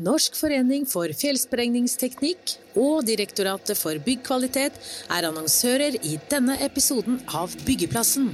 Norsk 0.00 0.32
forening 0.38 0.86
for 0.88 1.12
fjellsprengningsteknikk 1.12 2.54
og 2.80 3.02
Direktoratet 3.04 3.76
for 3.76 4.00
byggkvalitet 4.00 4.78
er 5.12 5.26
annonsører 5.28 5.98
i 6.00 6.14
denne 6.30 6.56
episoden 6.64 7.18
av 7.36 7.52
Byggeplassen. 7.66 8.30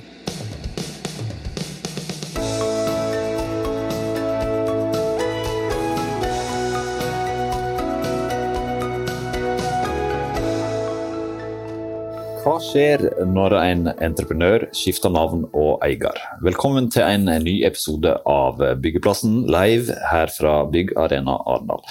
Hva 12.57 12.63
skjer 12.65 13.03
når 13.29 13.53
en 13.59 13.89
entreprenør 14.01 14.63
skifter 14.73 15.11
navn 15.13 15.43
og 15.51 15.83
eier? 15.85 16.17
Velkommen 16.41 16.87
til 16.89 17.05
en 17.05 17.27
ny 17.45 17.53
episode 17.69 18.15
av 18.33 18.63
Byggeplassen 18.81 19.43
live 19.53 19.93
her 20.09 20.33
fra 20.33 20.55
Byggarena 20.73 21.35
Arendal. 21.53 21.85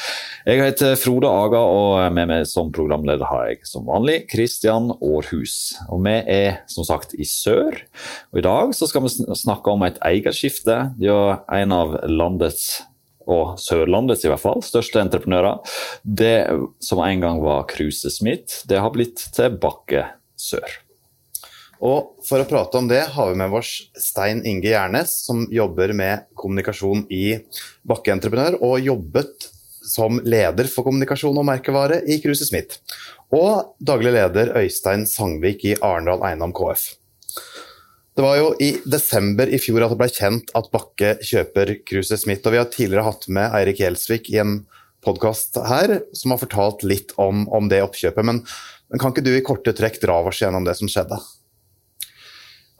Jeg 0.50 0.64
heter 0.64 0.98
Frode 0.98 1.30
Aga, 1.30 1.62
og 1.62 2.16
med 2.18 2.32
meg 2.32 2.50
som 2.50 2.74
programleder 2.74 3.30
har 3.30 3.52
jeg 3.52 3.62
som 3.70 3.86
vanlig 3.86 4.24
Kristian 4.34 4.90
Aarhus. 4.96 5.76
Og 5.86 6.02
vi 6.10 6.16
er 6.34 6.58
som 6.74 6.90
sagt 6.90 7.14
i 7.14 7.30
sør, 7.30 7.78
og 8.34 8.42
i 8.42 8.48
dag 8.50 8.74
skal 8.74 9.06
vi 9.06 9.14
snakke 9.46 9.70
om 9.78 9.86
et 9.86 10.02
eierskifte. 10.02 10.82
Er 10.98 11.46
en 11.62 11.78
av 11.78 12.00
landets 12.10 12.72
og 13.30 13.60
Sørlandets 13.62 14.26
i 14.26 14.34
hvert 14.34 14.42
fall, 14.42 14.66
største 14.66 15.06
entreprenører. 15.06 15.62
Det 16.02 16.38
som 16.82 17.06
en 17.06 17.22
gang 17.22 17.46
var 17.46 17.68
Kruse 17.70 18.10
Smith, 18.10 18.64
det 18.66 18.82
har 18.82 18.98
blitt 18.98 19.30
til 19.38 19.62
Bakke 19.62 20.08
sør. 20.40 20.68
Og 21.84 22.16
For 22.26 22.42
å 22.42 22.48
prate 22.48 22.80
om 22.80 22.88
det 22.88 23.02
har 23.14 23.32
vi 23.32 23.40
med 23.40 23.54
oss 23.54 23.74
Stein 24.00 24.42
Inge 24.48 24.72
Gjernes, 24.72 25.12
som 25.28 25.44
jobber 25.52 25.92
med 25.94 26.30
kommunikasjon 26.38 27.04
i 27.14 27.38
Bakkeentreprenør, 27.88 28.62
og 28.64 28.80
jobbet 28.80 29.50
som 29.86 30.18
leder 30.26 30.70
for 30.72 30.88
kommunikasjon 30.88 31.38
og 31.38 31.46
merkevare 31.46 32.00
i 32.10 32.18
Kruse 32.24 32.48
Smith. 32.48 32.80
Og 33.36 33.76
daglig 33.84 34.16
leder 34.16 34.56
Øystein 34.58 35.06
Sangvik 35.10 35.66
i 35.68 35.76
Arendal 35.84 36.24
Eiendom 36.26 36.56
KF. 36.56 36.96
Det 38.16 38.24
var 38.24 38.38
jo 38.40 38.54
i 38.64 38.70
desember 38.88 39.50
i 39.52 39.60
fjor 39.60 39.84
at 39.84 39.92
det 39.92 40.00
ble 40.00 40.08
kjent 40.08 40.54
at 40.56 40.70
Bakke 40.72 41.18
kjøper 41.20 41.74
Kruse 41.84 42.18
Smith. 42.18 42.48
og 42.48 42.56
Vi 42.56 42.62
har 42.62 42.72
tidligere 42.72 43.04
hatt 43.10 43.28
med 43.28 43.52
Eirik 43.60 43.82
Gjelsvik 43.84 44.32
i 44.32 44.40
en 44.40 44.62
podkast 45.06 45.60
her, 45.68 46.00
som 46.16 46.32
har 46.34 46.40
fortalt 46.42 46.86
litt 46.88 47.12
om, 47.22 47.44
om 47.52 47.68
det 47.70 47.84
oppkjøpet. 47.84 48.26
Men 48.26 48.40
men 48.96 49.02
kan 49.04 49.12
ikke 49.12 49.26
du 49.28 49.34
i 49.36 49.44
korte 49.44 49.74
trekk 49.76 49.98
dra 50.00 50.22
oss 50.24 50.38
gjennom 50.40 50.64
det 50.64 50.78
som 50.80 50.88
skjedde? 50.88 51.18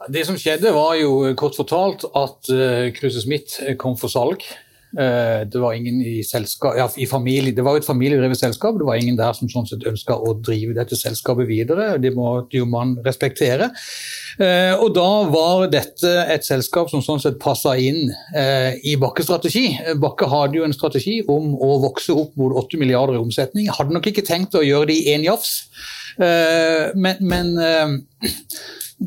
Det 0.08 0.22
som 0.24 0.36
skjedde, 0.40 0.72
var 0.72 0.94
jo 0.96 1.34
kort 1.36 1.58
fortalt 1.58 2.06
at 2.08 2.48
uh, 2.48 2.86
Kruse 2.96 3.20
Smith 3.20 3.58
kom 3.76 3.98
for 4.00 4.08
salg. 4.08 4.46
Uh, 4.96 5.44
det 5.44 5.60
var 5.60 5.74
ingen 5.76 5.98
i 6.00 6.22
selskap, 6.24 6.72
ja, 6.78 6.86
i 6.96 7.04
familie, 7.10 7.52
det 7.52 7.64
var 7.66 7.76
et 7.76 7.84
familiedrevet 7.84 8.40
selskap. 8.40 8.78
Det 8.80 8.86
var 8.88 8.96
ingen 8.96 9.18
der 9.18 9.36
som 9.36 9.50
sånn 9.52 9.68
sett 9.68 9.84
ønska 9.84 10.16
å 10.16 10.32
drive 10.40 10.78
dette 10.78 10.96
selskapet 10.96 11.50
videre. 11.50 11.98
Det 12.00 12.14
måtte 12.16 12.62
jo 12.62 12.68
man 12.70 12.94
respektere. 13.04 13.68
Uh, 14.40 14.72
og 14.78 14.94
da 14.96 15.10
var 15.28 15.66
dette 15.68 16.14
et 16.32 16.48
selskap 16.48 16.88
som 16.92 17.04
sånn 17.04 17.20
sett 17.20 17.36
passa 17.44 17.74
inn 17.76 18.08
i 18.88 18.96
Bakkes 19.00 19.28
strategi. 19.28 19.66
Bakke 20.00 20.32
hadde 20.32 20.62
jo 20.62 20.64
en 20.64 20.76
strategi 20.76 21.18
om 21.28 21.52
å 21.60 21.76
vokse 21.84 22.16
opp 22.16 22.40
mot 22.40 22.56
8 22.64 22.80
milliarder 22.80 23.18
i 23.18 23.20
omsetning. 23.20 23.68
Hadde 23.68 23.96
nok 23.96 24.08
ikke 24.14 24.24
tenkt 24.24 24.56
å 24.56 24.64
gjøre 24.64 24.94
det 24.94 25.02
i 25.02 25.12
én 25.12 25.28
jafs. 25.28 25.66
Eh, 26.16 26.94
men, 26.96 27.16
men 27.20 27.50
eh, 27.60 28.30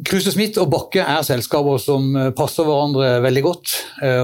Kruse 0.06 0.34
Smith 0.34 0.62
og 0.62 0.70
Bakke 0.70 1.02
er 1.02 1.26
selskaper 1.26 1.80
som 1.82 2.12
eh, 2.14 2.30
passer 2.38 2.68
hverandre 2.68 3.16
veldig 3.26 3.44
godt. 3.46 3.78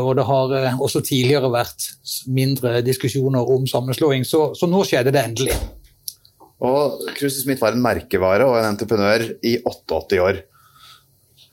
Og 0.06 0.12
det 0.16 0.24
har 0.28 0.54
også 0.80 1.02
tidligere 1.04 1.50
vært 1.52 1.90
mindre 2.32 2.78
diskusjoner 2.86 3.50
om 3.56 3.66
sammenslåing, 3.68 4.24
så, 4.28 4.48
så 4.56 4.70
nå 4.72 4.86
skjedde 4.88 5.12
det 5.12 5.24
endelig. 5.26 5.58
Og 6.64 7.02
Kruse 7.18 7.42
Smith 7.42 7.60
var 7.60 7.76
en 7.76 7.84
merkevare 7.84 8.46
og 8.48 8.56
en 8.62 8.70
entreprenør 8.70 9.26
i 9.44 9.58
88 9.60 10.22
år. 10.24 10.40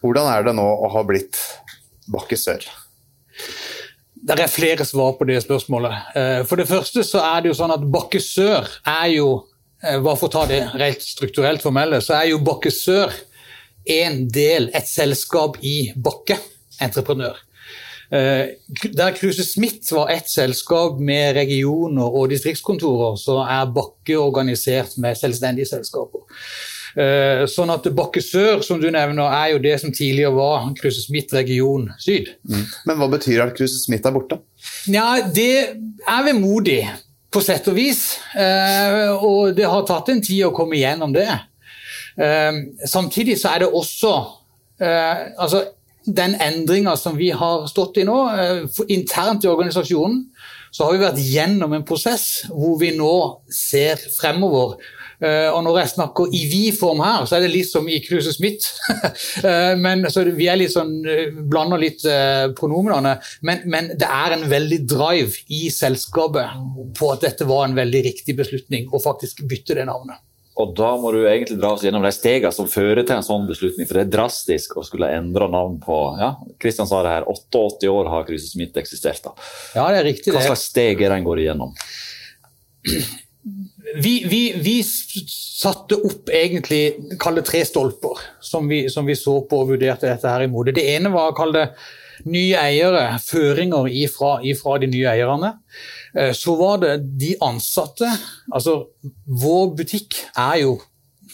Hvordan 0.03 0.29
er 0.31 0.47
det 0.47 0.55
nå 0.55 0.63
å 0.63 0.91
ha 0.93 1.03
blitt 1.07 1.41
Bakke 2.13 2.39
Sør? 2.39 2.63
Det 4.23 4.39
er 4.39 4.51
flere 4.51 4.87
svar 4.87 5.17
på 5.19 5.27
det 5.27 5.41
spørsmålet. 5.43 6.15
For 6.47 6.63
det 6.63 6.69
første 6.71 7.03
så 7.07 7.25
er 7.27 7.43
det 7.43 7.51
jo 7.51 7.59
sånn 7.59 7.75
at 7.75 7.83
Bakke 7.91 8.23
Sør 8.23 8.71
er 8.87 9.09
jo 9.17 9.33
bare 9.83 10.17
for 10.17 10.29
å 10.29 10.33
ta 10.33 10.47
det 10.47 10.63
rent 10.79 11.03
strukturelt 11.03 11.63
formelle, 11.65 11.99
så 12.05 12.21
er 12.21 12.31
jo 12.31 12.43
Bakke 12.45 12.71
Sør 12.71 13.11
en 13.91 14.27
del, 14.31 14.71
et 14.75 14.87
selskap 14.87 15.59
i 15.67 15.91
Bakke 15.99 16.39
entreprenør. 16.83 17.41
Eh, 18.13 18.47
der 18.93 19.15
Kruse 19.17 19.45
Smith 19.45 19.95
var 19.95 20.11
ett 20.13 20.29
selskap 20.29 20.99
med 21.01 21.35
regioner 21.37 22.13
og 22.13 22.29
distriktskontorer, 22.33 23.17
så 23.17 23.41
er 23.47 23.73
Bakke 23.73 24.19
organisert 24.21 24.99
med 25.01 25.17
selvstendige 25.17 25.71
selskaper. 25.71 26.27
Eh, 26.93 27.47
sånn 27.49 27.73
at 27.73 27.89
Bakke 27.97 28.21
Sør, 28.21 28.61
som 28.61 28.81
du 28.83 28.91
nevner, 28.93 29.25
er 29.33 29.55
jo 29.55 29.63
det 29.65 29.79
som 29.81 29.95
tidligere 29.95 30.35
var 30.37 30.67
Kruse 30.77 31.07
Smith 31.07 31.33
region 31.33 31.89
syd. 32.03 32.29
Mm. 32.45 32.67
Men 32.91 33.01
hva 33.01 33.09
betyr 33.15 33.47
at 33.47 33.57
Kruse 33.57 33.81
Smith 33.81 34.05
er 34.05 34.13
borte? 34.13 34.43
Ja, 34.93 35.23
Det 35.33 35.73
er 35.73 36.29
vemodig 36.29 36.83
på 37.33 37.43
sett 37.45 37.69
og 37.71 37.77
vis. 37.77 38.03
Eh, 38.37 39.11
og 39.17 39.55
det 39.57 39.69
har 39.69 39.87
tatt 39.89 40.13
en 40.13 40.23
tid 40.23 40.47
å 40.47 40.55
komme 40.57 40.79
igjennom 40.79 41.15
det. 41.15 41.29
Eh, 42.17 42.51
samtidig 42.89 43.39
så 43.41 43.55
er 43.55 43.65
det 43.65 43.71
også 43.73 44.13
eh, 44.83 45.29
altså 45.41 45.65
den 46.03 46.35
endringa 46.43 46.97
som 46.99 47.15
vi 47.19 47.31
har 47.31 47.69
stått 47.71 48.01
i 48.03 48.07
nå, 48.09 48.17
internt 48.91 49.45
i 49.47 49.51
organisasjonen, 49.51 50.25
så 50.73 50.87
har 50.89 50.97
vi 50.97 51.05
vært 51.05 51.21
gjennom 51.23 51.77
en 51.77 51.85
prosess 51.87 52.43
hvor 52.51 52.75
vi 52.81 52.91
nå 52.97 53.13
ser 53.55 54.01
fremover 54.17 54.81
og 55.55 55.61
når 55.63 55.79
jeg 55.83 55.93
snakker 55.93 56.33
i 56.35 56.43
vi-form 56.51 57.03
her, 57.05 57.27
så 57.29 57.37
er 57.37 57.45
det 57.45 57.53
litt 57.53 57.71
som 57.71 57.87
i 57.89 58.01
Kruse 58.05 58.35
Smith. 58.35 58.73
Eh, 59.43 59.75
men 59.79 60.05
så 60.13 60.23
Vi 60.37 60.47
er 60.51 60.59
litt 60.59 60.73
sånn, 60.75 60.93
eh, 61.09 61.31
blander 61.33 61.81
litt 61.81 62.03
pronomenene. 62.59 63.15
Men, 63.47 63.63
men, 63.71 63.89
det 63.99 64.07
er 64.07 64.35
en 64.35 64.45
veldig 64.51 64.79
drive 64.89 65.41
i 65.53 65.65
selskapet 65.73 66.53
på 66.99 67.11
at 67.15 67.25
dette 67.25 67.47
var 67.49 67.65
en 67.67 67.77
veldig 67.77 68.03
riktig 68.07 68.37
beslutning 68.39 68.89
å 68.93 69.01
faktisk 69.03 69.43
bytte 69.49 69.77
det 69.79 69.87
navnet. 69.89 70.21
Og 70.61 70.75
da 70.77 70.91
må 71.01 71.11
du 71.15 71.23
egentlig 71.23 71.57
dra 71.57 71.73
oss 71.75 71.85
gjennom 71.85 72.05
de 72.05 72.13
stegene 72.13 72.53
som 72.55 72.69
fører 72.69 73.03
til 73.07 73.17
en 73.17 73.25
sånn 73.25 73.49
beslutning. 73.49 73.89
For 73.89 73.99
det 73.99 74.05
er 74.05 74.13
drastisk 74.19 74.77
å 74.77 74.85
skulle 74.87 75.11
endre 75.17 75.49
navn 75.51 75.79
på 75.83 75.99
ja, 76.21 76.35
Kristian 76.61 76.89
sa 76.91 77.01
det 77.07 77.15
her, 77.15 77.29
88 77.31 77.91
år 77.91 78.13
har 78.13 78.29
Kruse 78.29 78.51
Smith 78.51 78.77
eksistert. 78.81 79.25
da. 79.25 79.33
Ja, 79.79 79.89
det 79.95 80.03
er 80.03 80.09
riktig. 80.11 80.35
Hva 80.35 80.45
slags 80.45 80.69
steg 80.69 81.01
er 81.01 81.15
det 81.15 81.23
en 81.23 81.29
går 81.29 81.45
igjennom? 81.47 81.77
vi, 83.95 84.25
vi, 84.29 84.53
vi, 84.63 84.77
satte 84.83 85.99
opp 85.99 86.31
egentlig 86.31 87.17
kall 87.23 87.41
tre 87.47 87.65
stolper 87.67 88.21
som 88.43 88.69
vi, 88.71 88.85
som 88.91 89.07
vi, 89.07 89.17
så 89.19 89.41
på 89.47 89.63
og 89.63 89.73
vurderte 89.73 90.09
dette 90.09 90.31
her 90.31 90.47
imot. 90.47 90.71
Det 90.75 90.85
ene 90.95 91.11
var 91.13 91.33
å 91.33 91.37
kalle 91.37 91.67
nye 92.31 92.59
eiere, 92.59 93.05
føringer 93.23 93.89
ifra, 93.91 94.37
ifra, 94.47 94.77
de 94.83 94.91
nye 94.93 95.11
eierne. 95.11 95.53
Eh, 96.15 96.31
så 96.37 96.55
var 96.59 96.83
det 96.85 96.97
de 97.19 97.33
ansatte. 97.43 98.11
Altså, 98.55 98.77
vår 99.27 99.73
butikk 99.81 100.23
er 100.37 100.63
jo 100.65 100.81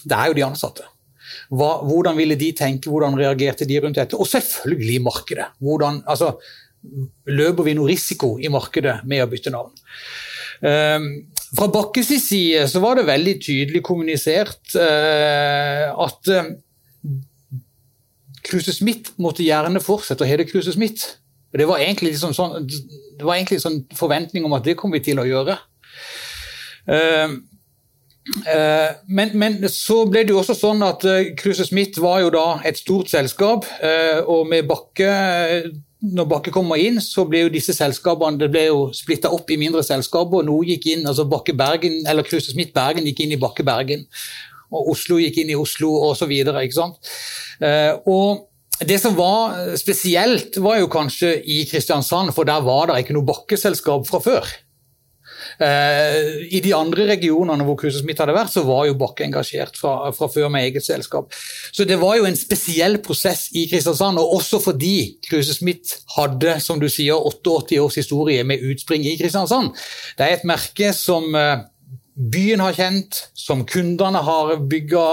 Det 0.09 0.15
er 0.15 0.29
jo 0.31 0.35
de 0.37 0.45
ansatte. 0.47 0.85
Hva, 1.51 1.83
hvordan 1.85 2.17
ville 2.17 2.37
de 2.39 2.53
tenke, 2.57 2.89
hvordan 2.89 3.17
reagerte 3.19 3.67
de 3.67 3.81
rundt 3.83 3.99
dette? 3.99 4.17
Og 4.17 4.29
selvfølgelig 4.31 5.01
markedet. 5.03 5.49
Hvordan, 5.59 5.99
altså, 6.07 6.37
løper 7.27 7.67
vi 7.67 7.75
noe 7.75 7.91
risiko 7.91 8.37
i 8.39 8.49
markedet 8.49 9.01
med 9.11 9.25
å 9.25 9.29
bytte 9.29 9.53
navn? 9.53 9.75
Um, 10.63 11.09
fra 11.57 11.69
Bakkes 11.73 12.11
side 12.29 12.67
så 12.69 12.81
var 12.83 12.99
det 12.99 13.09
veldig 13.09 13.35
tydelig 13.41 13.83
kommunisert 13.87 14.75
uh, 14.77 15.89
at 16.05 16.33
uh, 16.35 16.51
Kruse 18.49 18.75
Smith 18.77 19.15
måtte 19.21 19.47
gjerne 19.47 19.81
fortsette 19.85 20.25
å 20.25 20.29
hete 20.29 20.47
Kruse 20.49 20.75
Smith. 20.77 21.17
Det 21.53 21.67
var 21.69 21.81
egentlig 21.81 22.15
liksom 22.15 22.35
sånn, 22.37 22.67
det 22.69 23.25
var 23.25 23.39
egentlig 23.39 23.63
sånn 23.63 23.81
forventning 23.97 24.45
om 24.45 24.57
at 24.57 24.67
det 24.69 24.77
kom 24.79 24.93
vi 24.93 25.03
til 25.05 25.21
å 25.21 25.27
gjøre. 25.29 25.57
Uh, 26.89 27.39
men, 29.09 29.31
men, 29.41 29.55
så 29.73 30.03
ble 30.05 30.27
det 30.29 30.35
jo 30.35 30.43
også 30.43 30.53
sånn 30.53 30.83
at 30.85 31.01
Kruse 31.41 31.65
Smith 31.65 31.97
var 32.05 32.21
jo 32.21 32.33
da 32.35 32.59
et 32.69 32.77
stort 32.77 33.09
selskap, 33.09 33.65
og 34.29 34.43
med 34.51 34.69
Bakke 34.69 35.13
når 35.99 36.29
Bakke 36.31 36.53
kommer 36.55 36.79
inn, 36.79 37.01
så 37.03 37.25
ble 37.27 37.45
jo 37.45 37.53
disse 37.53 37.75
selskapene 37.75 38.39
det 38.39 38.51
ble 38.55 38.69
jo 38.69 38.83
splitta 38.95 39.33
opp 39.35 39.51
i 39.51 39.59
mindre 39.59 39.83
selskaper. 39.87 40.43
og 40.43 40.47
Noe 40.47 40.69
gikk 40.69 40.87
inn, 40.93 41.07
altså 41.09 41.27
Bakke 41.27 41.57
Bergen, 41.59 42.05
eller 42.07 42.27
Kruse 42.27 42.53
Smith 42.53 42.75
Bergen 42.77 43.09
gikk 43.09 43.25
inn 43.25 43.35
i 43.35 43.41
Bakke 43.41 43.67
Bergen. 43.67 44.07
Og 44.71 44.93
Oslo 44.95 45.19
gikk 45.19 45.41
inn 45.43 45.51
i 45.51 45.59
Oslo, 45.59 45.91
osv. 46.11 46.31
Eh, 47.59 47.93
det 48.87 49.01
som 49.03 49.17
var 49.19 49.75
spesielt, 49.81 50.61
var 50.63 50.79
jo 50.79 50.93
kanskje 50.93 51.33
i 51.43 51.65
Kristiansand, 51.67 52.31
for 52.37 52.47
der 52.47 52.63
var 52.63 52.93
det 52.93 53.03
ikke 53.03 53.17
noe 53.17 53.27
bakkeselskap 53.27 54.07
fra 54.07 54.23
før. 54.23 54.53
Eh, 55.57 56.49
I 56.55 56.61
de 56.65 56.75
andre 56.77 57.07
regionene 57.09 57.65
hvor 57.67 57.79
Kruse 57.81 58.03
Smith 58.03 58.21
hadde 58.23 58.37
vært, 58.37 58.53
så 58.53 58.65
var 58.67 58.87
jo 58.89 58.97
Bakke 58.99 59.27
engasjert 59.27 59.79
fra, 59.79 60.11
fra, 60.17 60.29
før 60.33 60.51
med 60.53 60.69
eget 60.69 60.87
selskap. 60.87 61.33
Så 61.73 61.87
det 61.89 61.99
var 62.01 62.19
jo 62.19 62.29
en 62.29 62.39
spesiell 62.39 63.01
prosess 63.05 63.49
i 63.57 63.67
Kristiansand, 63.71 64.21
og 64.21 64.37
også 64.41 64.61
fordi 64.63 65.19
Kruse 65.29 65.57
Smith 65.57 66.03
hadde, 66.17 66.59
som 66.65 66.83
du 66.83 66.89
sier, 66.93 67.17
88 67.17 67.81
års 67.83 67.99
historie 68.01 68.45
med 68.47 68.63
utspring 68.71 69.07
i 69.07 69.17
Kristiansand. 69.21 69.75
Det 70.19 70.27
er 70.27 70.39
et 70.39 70.49
merke 70.49 70.93
som 70.97 71.35
eh, 71.39 71.67
byen 72.19 72.61
har 72.61 72.75
kjent, 72.75 73.21
som 73.39 73.63
kundene 73.69 74.21
har 74.27 74.57
bygga 74.71 75.05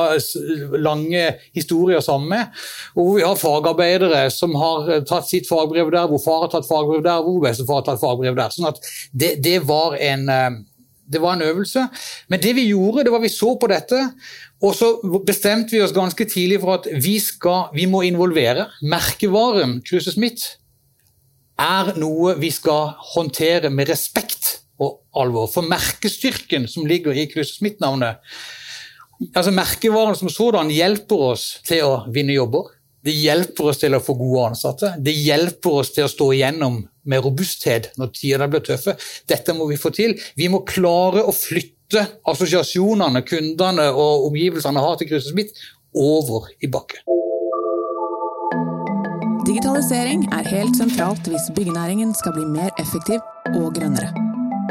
lange 0.82 1.26
historier 1.54 2.02
sammen 2.02 2.32
med. 2.34 2.64
Og 2.96 3.02
hvor 3.02 3.18
vi 3.20 3.26
har 3.26 3.40
fagarbeidere 3.40 4.24
som 4.34 4.56
har 4.58 4.90
tatt 5.06 5.30
sitt 5.30 5.50
fagbrev 5.50 5.92
der, 5.94 6.10
hvor 6.10 6.22
far 6.24 6.46
har 6.46 6.54
tatt 6.56 6.70
fagbrev 6.70 7.04
der, 7.06 7.22
hvor 7.22 7.44
bestefar 7.44 7.82
har 7.82 7.86
tatt 7.92 8.02
fagbrev 8.02 8.38
der. 8.38 8.56
Sånn 8.56 8.72
at 8.72 8.82
det, 9.14 9.36
det, 9.46 9.60
var 9.70 10.00
en, 10.02 10.26
eh, 10.34 10.58
det 11.14 11.22
var 11.22 11.38
en 11.38 11.46
øvelse. 11.46 11.86
Men 12.34 12.42
det 12.42 12.56
vi 12.58 12.68
gjorde, 12.72 13.06
det 13.06 13.14
var 13.14 13.24
vi 13.24 13.34
så 13.34 13.54
på 13.62 13.70
dette, 13.70 14.02
og 14.66 14.74
så 14.74 14.96
bestemte 15.28 15.76
vi 15.76 15.86
oss 15.86 15.94
ganske 15.94 16.26
tidlig 16.32 16.62
for 16.64 16.80
at 16.80 16.90
vi, 16.90 17.20
skal, 17.22 17.70
vi 17.78 17.86
må 17.92 18.02
involvere. 18.08 18.72
Merkevaren 18.82 19.78
Kruse 19.86 20.16
Smith 20.16 20.56
er 21.62 21.94
noe 22.02 22.34
vi 22.42 22.50
skal 22.52 22.96
håndtere 23.14 23.70
med 23.72 23.94
respekt 23.94 24.65
og 24.82 25.02
alvor. 25.16 25.50
For 25.52 25.66
merkestyrken 25.68 26.68
som 26.72 26.88
ligger 26.90 27.16
i 27.16 27.28
Kruse 27.32 27.58
Smith-navnet 27.60 28.22
altså 29.34 29.52
Merkevaren 29.56 30.18
som 30.20 30.32
sådan 30.32 30.72
hjelper 30.74 31.30
oss 31.32 31.46
til 31.66 31.86
å 31.88 31.94
vinne 32.12 32.36
jobber. 32.36 32.74
Det 33.06 33.14
hjelper 33.14 33.70
oss 33.70 33.80
til 33.84 33.94
å 33.94 34.02
få 34.02 34.16
gode 34.18 34.48
ansatte. 34.50 34.96
Det 34.98 35.14
hjelper 35.14 35.80
oss 35.82 35.94
til 35.94 36.08
å 36.08 36.12
stå 36.12 36.32
igjennom 36.34 36.82
med 37.06 37.22
robusthet 37.22 37.92
når 38.02 38.12
tider 38.18 38.50
blir 38.50 38.66
tøffe. 38.66 38.96
Dette 39.30 39.54
må 39.54 39.70
vi 39.70 39.78
få 39.78 39.94
til. 39.94 40.18
Vi 40.36 40.50
må 40.50 40.64
klare 40.66 41.22
å 41.22 41.36
flytte 41.36 42.02
assosiasjonene 42.26 43.22
kundene 43.28 43.92
og 43.94 44.26
omgivelsene 44.32 44.82
har 44.82 44.98
til 44.98 45.14
Kruse 45.14 45.32
Smith, 45.32 45.54
over 45.96 46.50
i 46.60 46.68
bakken. 46.68 47.06
Digitalisering 49.46 50.26
er 50.34 50.50
helt 50.50 50.76
sentralt 50.76 51.30
hvis 51.30 51.48
byggenæringen 51.56 52.12
skal 52.18 52.36
bli 52.36 52.50
mer 52.50 52.74
effektiv 52.82 53.22
og 53.54 53.76
grønnere. 53.78 54.25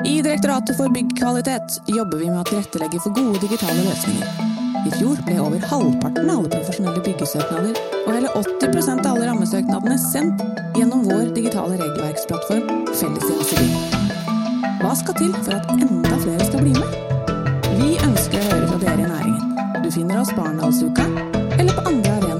I 0.06 0.22
Direktoratet 0.22 0.76
for 0.76 0.88
byggkvalitet 0.88 1.80
jobber 1.86 2.18
vi 2.18 2.26
med 2.28 2.42
å 2.42 2.44
tilrettelegge 2.48 2.98
for 3.00 3.14
gode 3.16 3.40
digitale 3.40 3.86
løsninger. 3.86 4.50
I 4.84 4.90
fjor 4.98 5.22
ble 5.24 5.38
over 5.40 5.64
halvparten 5.70 6.28
av 6.28 6.42
alle 6.42 6.50
profesjonelle 6.52 7.00
byggesøknader 7.06 7.78
og 8.02 8.10
hele 8.12 8.32
80% 8.36 9.00
av 9.00 9.14
alle 9.14 9.30
rammesøknadene 9.30 9.96
sendt 10.02 10.44
gjennom 10.76 11.06
vår 11.08 11.32
digitale 11.38 11.78
regelverksplattform 11.80 12.68
Fellestjeneste 12.92 13.64
Hva 14.82 14.92
skal 15.00 15.16
til 15.22 15.32
for 15.40 15.56
at 15.56 15.72
enda 15.72 16.20
flere 16.26 16.50
skal 16.50 16.66
bli 16.66 16.76
med? 16.76 17.00
Vi 17.80 17.96
ønsker 18.04 18.42
å 18.42 18.48
høre 18.50 18.70
fra 18.74 18.82
dere 18.84 19.06
i 19.06 19.08
næringen. 19.08 19.82
Du 19.86 19.88
finner 19.88 20.20
oss 20.20 20.36
på 20.36 20.44
Arendalsuka 20.44 21.08
eller 21.56 21.72
på 21.72 21.88
andre 21.88 22.18
arenaer 22.18 22.33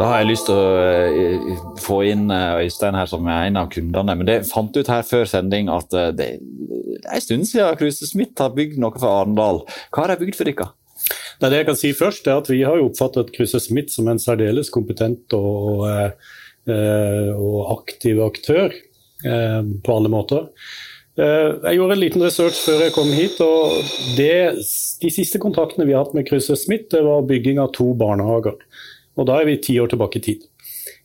Da 0.00 0.06
har 0.08 0.22
jeg 0.22 0.30
lyst 0.30 0.46
til 0.48 0.56
å 0.56 0.68
eh, 0.80 1.64
få 1.82 1.98
inn 2.08 2.30
eh, 2.32 2.62
Øystein 2.64 2.96
her 2.96 3.08
som 3.10 3.26
er 3.28 3.48
en 3.50 3.58
av 3.60 3.68
kundene. 3.72 4.14
Men 4.16 4.28
det 4.28 4.38
fant 4.48 4.76
ut 4.76 4.88
her 4.88 5.02
før 5.04 5.26
sending 5.28 5.68
at 5.72 5.92
eh, 5.96 6.12
det 6.16 6.28
er 6.32 7.18
en 7.18 7.24
stund 7.24 7.48
siden 7.50 7.76
Kruse 7.76 8.08
Smith 8.08 8.40
har 8.40 8.54
bygd 8.56 8.78
noe 8.80 8.96
for 8.96 9.10
Arendal. 9.10 9.60
Hva 9.92 10.06
har 10.06 10.14
de 10.14 10.24
bygd 10.24 10.38
for 10.38 10.48
dere? 10.48 10.70
Det, 11.42 11.50
det 11.50 11.58
jeg 11.60 11.68
kan 11.68 11.80
si 11.80 11.90
først 11.98 12.30
er 12.30 12.40
at 12.40 12.48
Vi 12.48 12.62
har 12.64 12.80
oppfattet 12.80 13.34
Kruse 13.36 13.60
Smith 13.60 13.92
som 13.92 14.08
en 14.08 14.22
særdeles 14.22 14.70
kompetent 14.72 15.34
og, 15.36 15.82
og 16.70 17.56
aktiv 17.74 18.20
aktør 18.22 18.70
på 19.22 19.96
alle 19.96 20.12
måter. 20.12 20.46
Jeg 21.18 21.74
gjorde 21.74 21.96
en 21.96 22.02
liten 22.04 22.22
research 22.22 22.60
før 22.62 22.84
jeg 22.86 22.94
kom 22.94 23.10
hit. 23.10 23.42
og 23.42 23.82
det, 24.14 24.62
De 25.02 25.10
siste 25.10 25.42
kontaktene 25.42 25.88
vi 25.88 25.96
har 25.96 26.06
hatt 26.06 26.14
med 26.14 26.28
Kruse 26.30 26.54
Smith, 26.60 26.86
det 26.94 27.02
var 27.02 27.26
bygging 27.26 27.58
av 27.58 27.74
to 27.74 27.90
barnehager. 27.98 28.54
Og 29.18 29.28
da 29.28 29.40
er 29.40 29.48
vi 29.48 29.60
ti 29.60 29.76
år 29.80 29.92
tilbake 29.92 30.20
i 30.20 30.24
tid. 30.24 30.46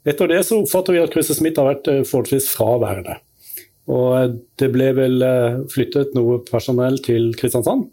Etter 0.07 0.30
det 0.31 0.44
så 0.48 0.62
oppfatter 0.62 0.95
vi 0.95 1.04
at 1.04 1.13
Chris 1.13 1.33
Smith 1.36 1.59
har 1.59 1.68
vært 1.74 1.89
eh, 1.92 2.06
forholdsvis 2.07 2.48
fraværende. 2.54 3.18
Og 3.92 4.07
eh, 4.15 4.30
det 4.59 4.71
ble 4.74 4.92
vel 4.95 5.24
eh, 5.25 5.59
flyttet 5.71 6.15
noe 6.15 6.39
personell 6.48 7.01
til 7.04 7.33
Kristiansand. 7.39 7.89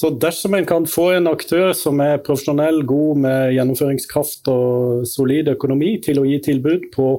Så 0.00 0.12
dersom 0.22 0.54
en 0.56 0.68
kan 0.68 0.86
få 0.88 1.10
en 1.16 1.28
aktør 1.28 1.74
som 1.76 2.00
er 2.00 2.22
profesjonell, 2.24 2.84
god 2.88 3.20
med 3.26 3.56
gjennomføringskraft 3.56 4.48
og 4.48 5.02
solid 5.10 5.50
økonomi 5.52 5.96
til 6.04 6.22
å 6.22 6.28
gi 6.28 6.38
tilbud 6.46 6.88
på 6.94 7.10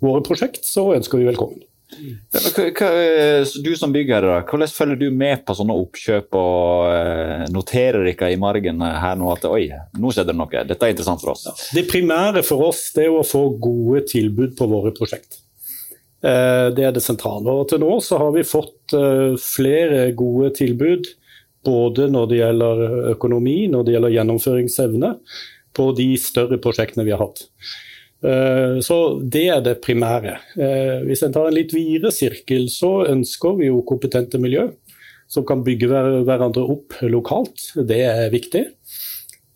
våre 0.00 0.22
prosjekt, 0.24 0.64
så 0.64 0.92
ønsker 0.94 1.20
vi 1.20 1.28
velkommen. 1.28 1.60
Du 1.90 3.70
som 3.76 3.92
byggherre, 3.92 4.40
hvordan 4.48 4.70
følger 4.70 5.00
du 5.00 5.06
med 5.10 5.42
på 5.44 5.56
sånne 5.58 5.74
oppkjøp 5.82 6.38
og 6.38 6.94
eh, 6.94 7.44
noterer 7.52 8.06
dere 8.06 8.30
i 8.32 8.38
margen 8.40 8.80
her 8.80 9.18
nå 9.18 9.30
at 9.34 9.46
oi, 9.50 9.66
nå 9.98 10.12
skjedde 10.14 10.32
det 10.32 10.38
noe, 10.38 10.64
dette 10.68 10.86
er 10.86 10.94
interessant 10.94 11.22
for 11.22 11.34
oss? 11.34 11.70
Det 11.74 11.88
primære 11.90 12.44
for 12.46 12.70
oss 12.70 12.86
er 13.00 13.10
å 13.10 13.26
få 13.26 13.48
gode 13.60 14.04
tilbud 14.10 14.54
på 14.58 14.70
våre 14.70 14.94
prosjekt. 14.96 15.42
Eh, 16.20 16.68
det 16.76 16.84
er 16.84 16.92
det 16.94 17.04
sentrale. 17.04 17.52
Og 17.52 17.68
til 17.70 17.80
nå 17.82 17.94
så 18.04 18.20
har 18.20 18.34
vi 18.36 18.46
fått 18.46 18.94
eh, 18.96 19.36
flere 19.40 20.10
gode 20.16 20.52
tilbud. 20.60 21.08
Både 21.66 22.06
når 22.08 22.28
det 22.28 22.36
gjelder 22.38 22.82
økonomi, 23.10 23.56
når 23.68 23.84
det 23.84 23.92
gjelder 23.92 24.14
gjennomføringsevne, 24.14 25.14
på 25.76 25.90
de 25.96 26.08
større 26.18 26.56
prosjektene 26.62 27.04
vi 27.06 27.12
har 27.14 27.20
hatt. 27.20 27.44
Eh, 28.20 28.80
så 28.84 28.96
det 29.20 29.46
er 29.48 29.62
det 29.64 29.78
primære. 29.84 30.36
Eh, 30.60 30.96
hvis 31.08 31.22
en 31.24 31.32
tar 31.32 31.48
en 31.48 31.56
litt 31.56 31.72
videre 31.74 32.12
sirkel, 32.12 32.68
så 32.72 33.06
ønsker 33.08 33.56
vi 33.60 33.70
jo 33.70 33.84
kompetente 33.88 34.40
miljø 34.42 34.68
som 35.30 35.46
kan 35.46 35.62
bygge 35.64 35.88
hverandre 36.26 36.66
opp 36.74 36.98
lokalt. 37.06 37.70
Det 37.86 38.02
er 38.02 38.32
viktig. 38.32 38.64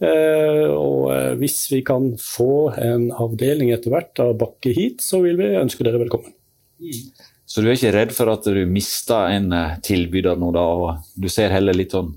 Eh, 0.04 0.66
og 0.70 1.10
hvis 1.40 1.58
vi 1.72 1.82
kan 1.86 2.12
få 2.20 2.70
en 2.78 3.08
avdeling 3.10 3.72
etter 3.74 3.92
hvert 3.92 4.22
av 4.22 4.36
Bakke 4.38 4.74
hit, 4.74 5.02
så 5.02 5.20
vil 5.24 5.38
vi 5.40 5.54
ønske 5.58 5.86
dere 5.86 6.00
velkommen. 6.02 6.32
Så 7.44 7.62
du 7.62 7.68
er 7.68 7.76
ikke 7.76 7.94
redd 7.94 8.14
for 8.14 8.30
at 8.32 8.46
du 8.46 8.62
mister 8.70 9.34
en 9.34 9.50
tilbyder 9.84 10.38
nå, 10.40 10.52
da? 10.54 10.64
Og 10.78 11.18
du 11.20 11.28
ser 11.32 11.52
heller 11.54 11.76
litt 11.76 11.94
sånn 11.94 12.14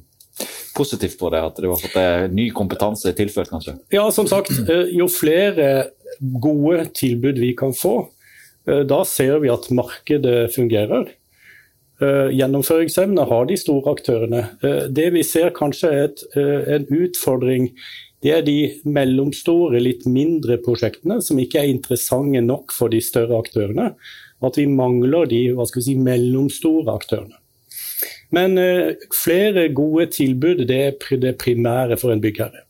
positivt 0.78 1.18
på 1.20 1.32
det, 1.34 1.42
at 1.50 1.58
du 1.60 1.68
har 1.72 1.82
fått 1.82 2.34
ny 2.34 2.48
kompetanse 2.56 3.12
tilført, 3.18 3.50
kanskje? 3.52 3.76
Ja, 3.94 4.06
som 4.14 4.30
sagt, 4.30 4.54
jo 4.94 5.10
flere 5.12 5.90
gode 6.20 6.86
tilbud 6.94 7.38
vi 7.40 7.54
kan 7.56 7.74
få, 7.74 8.08
eh, 8.68 8.80
da 8.80 9.04
ser 9.06 9.40
vi 9.40 9.50
at 9.50 9.70
markedet 9.70 10.54
fungerer. 10.56 11.10
Eh, 12.02 12.30
gjennomføringsevne 12.30 13.26
har 13.26 13.46
de 13.46 13.58
store 13.58 13.96
aktørene. 13.96 14.50
Eh, 14.64 14.88
det 14.90 15.14
vi 15.14 15.24
ser 15.24 15.50
kanskje 15.50 15.90
er 15.90 16.04
et, 16.04 16.24
en 16.36 16.86
utfordring, 16.86 17.72
det 18.22 18.32
er 18.34 18.42
de 18.42 18.82
mellomstore, 18.86 19.80
litt 19.82 20.06
mindre 20.06 20.58
prosjektene 20.58 21.22
som 21.22 21.38
ikke 21.38 21.60
er 21.62 21.70
interessante 21.70 22.42
nok 22.42 22.72
for 22.72 22.90
de 22.90 23.00
større 23.00 23.38
aktørene. 23.38 23.96
At 24.42 24.58
vi 24.58 24.66
mangler 24.66 25.26
de 25.26 25.54
hva 25.54 25.66
skal 25.66 25.82
vi 25.82 25.86
si, 25.86 25.96
mellomstore 25.96 26.94
aktørene. 26.94 27.38
Men 28.36 28.60
flere 29.16 29.70
gode 29.72 30.10
tilbud 30.12 30.66
det 30.68 30.80
er 30.84 31.20
det 31.22 31.38
primære 31.40 31.96
for 32.02 32.12
en 32.12 32.24
byggherre. 32.24 32.68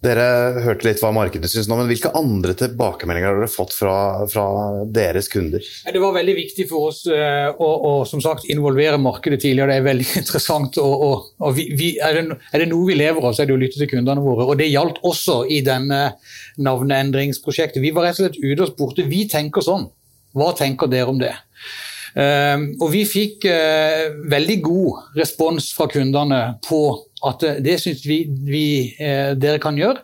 Dere 0.00 0.62
hørte 0.64 0.86
litt 0.86 1.00
hva 1.02 1.10
markedet 1.12 1.50
syns 1.52 1.66
nå, 1.68 1.76
men 1.76 1.88
hvilke 1.90 2.08
andre 2.16 2.54
tilbakemeldinger 2.56 3.28
har 3.28 3.36
dere 3.42 3.52
fått 3.52 3.74
fra, 3.76 3.96
fra 4.32 4.44
deres 4.88 5.28
kunder? 5.28 5.60
Det 5.60 6.00
var 6.00 6.14
veldig 6.14 6.36
viktig 6.38 6.64
for 6.70 6.88
oss 6.88 7.02
uh, 7.04 7.52
å, 7.52 7.68
å, 7.68 7.90
som 8.08 8.22
sagt, 8.24 8.46
involvere 8.48 8.96
markedet 8.96 9.42
tidligere. 9.42 9.74
Det 9.74 9.82
er 9.82 9.88
veldig 9.90 10.06
interessant. 10.22 10.80
Og, 10.80 11.04
og, 11.04 11.28
og 11.44 11.52
vi, 11.58 11.66
vi, 11.76 11.90
er, 12.00 12.16
det, 12.16 12.38
er, 12.48 12.64
det, 12.64 12.70
noe 12.72 12.88
vi 12.88 12.96
lever 12.96 13.28
av, 13.28 13.36
så 13.36 13.44
er 13.44 13.50
det 13.50 13.58
å 13.58 13.60
lytte 13.60 13.76
til 13.76 13.92
kundene 13.92 14.24
våre. 14.24 14.48
Og 14.48 14.56
Det 14.62 14.70
gjaldt 14.70 15.02
også 15.04 15.42
i 15.52 15.60
denne 15.68 16.00
navneendringsprosjektet. 16.64 17.84
Vi 17.84 17.92
var 17.92 18.08
rett 18.08 18.22
og 18.22 18.24
slett 18.24 18.40
ute 18.40 18.64
og 18.64 18.72
spurte 18.72 19.08
vi 19.10 19.26
tenker 19.28 19.68
sånn. 19.68 19.84
Hva 20.32 20.54
tenker 20.56 20.88
dere 20.88 21.12
om 21.12 21.20
det? 21.20 21.34
Uh, 22.10 22.70
og 22.80 22.88
vi 22.94 23.04
fikk 23.08 23.46
uh, 23.46 24.10
veldig 24.30 24.58
god 24.64 25.16
respons 25.20 25.70
fra 25.76 25.86
kundene 25.90 26.42
på 26.66 26.82
at 27.26 27.44
eh, 27.46 27.58
det 27.64 27.78
syns 27.82 28.04
vi, 28.08 28.22
vi 28.48 28.66
eh, 29.00 29.32
dere 29.38 29.60
kan 29.62 29.78
gjøre. 29.78 30.00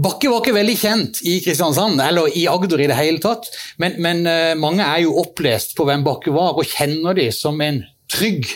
Bakke 0.00 0.30
var 0.30 0.42
ikke 0.42 0.56
veldig 0.56 0.76
kjent 0.80 1.22
i 1.28 1.38
Kristiansand 1.44 2.00
eller 2.04 2.32
i 2.38 2.46
Agder 2.50 2.82
i 2.82 2.88
det 2.90 2.98
hele 2.98 3.22
tatt, 3.22 3.50
men, 3.80 3.98
men 4.04 4.24
eh, 4.28 4.54
mange 4.58 4.84
er 4.84 5.04
jo 5.04 5.16
opplest 5.22 5.76
på 5.78 5.88
hvem 5.88 6.04
Bakke 6.06 6.34
var, 6.34 6.56
og 6.56 6.68
kjenner 6.68 7.16
de 7.18 7.28
som 7.34 7.58
en 7.64 7.82
trygg, 8.12 8.48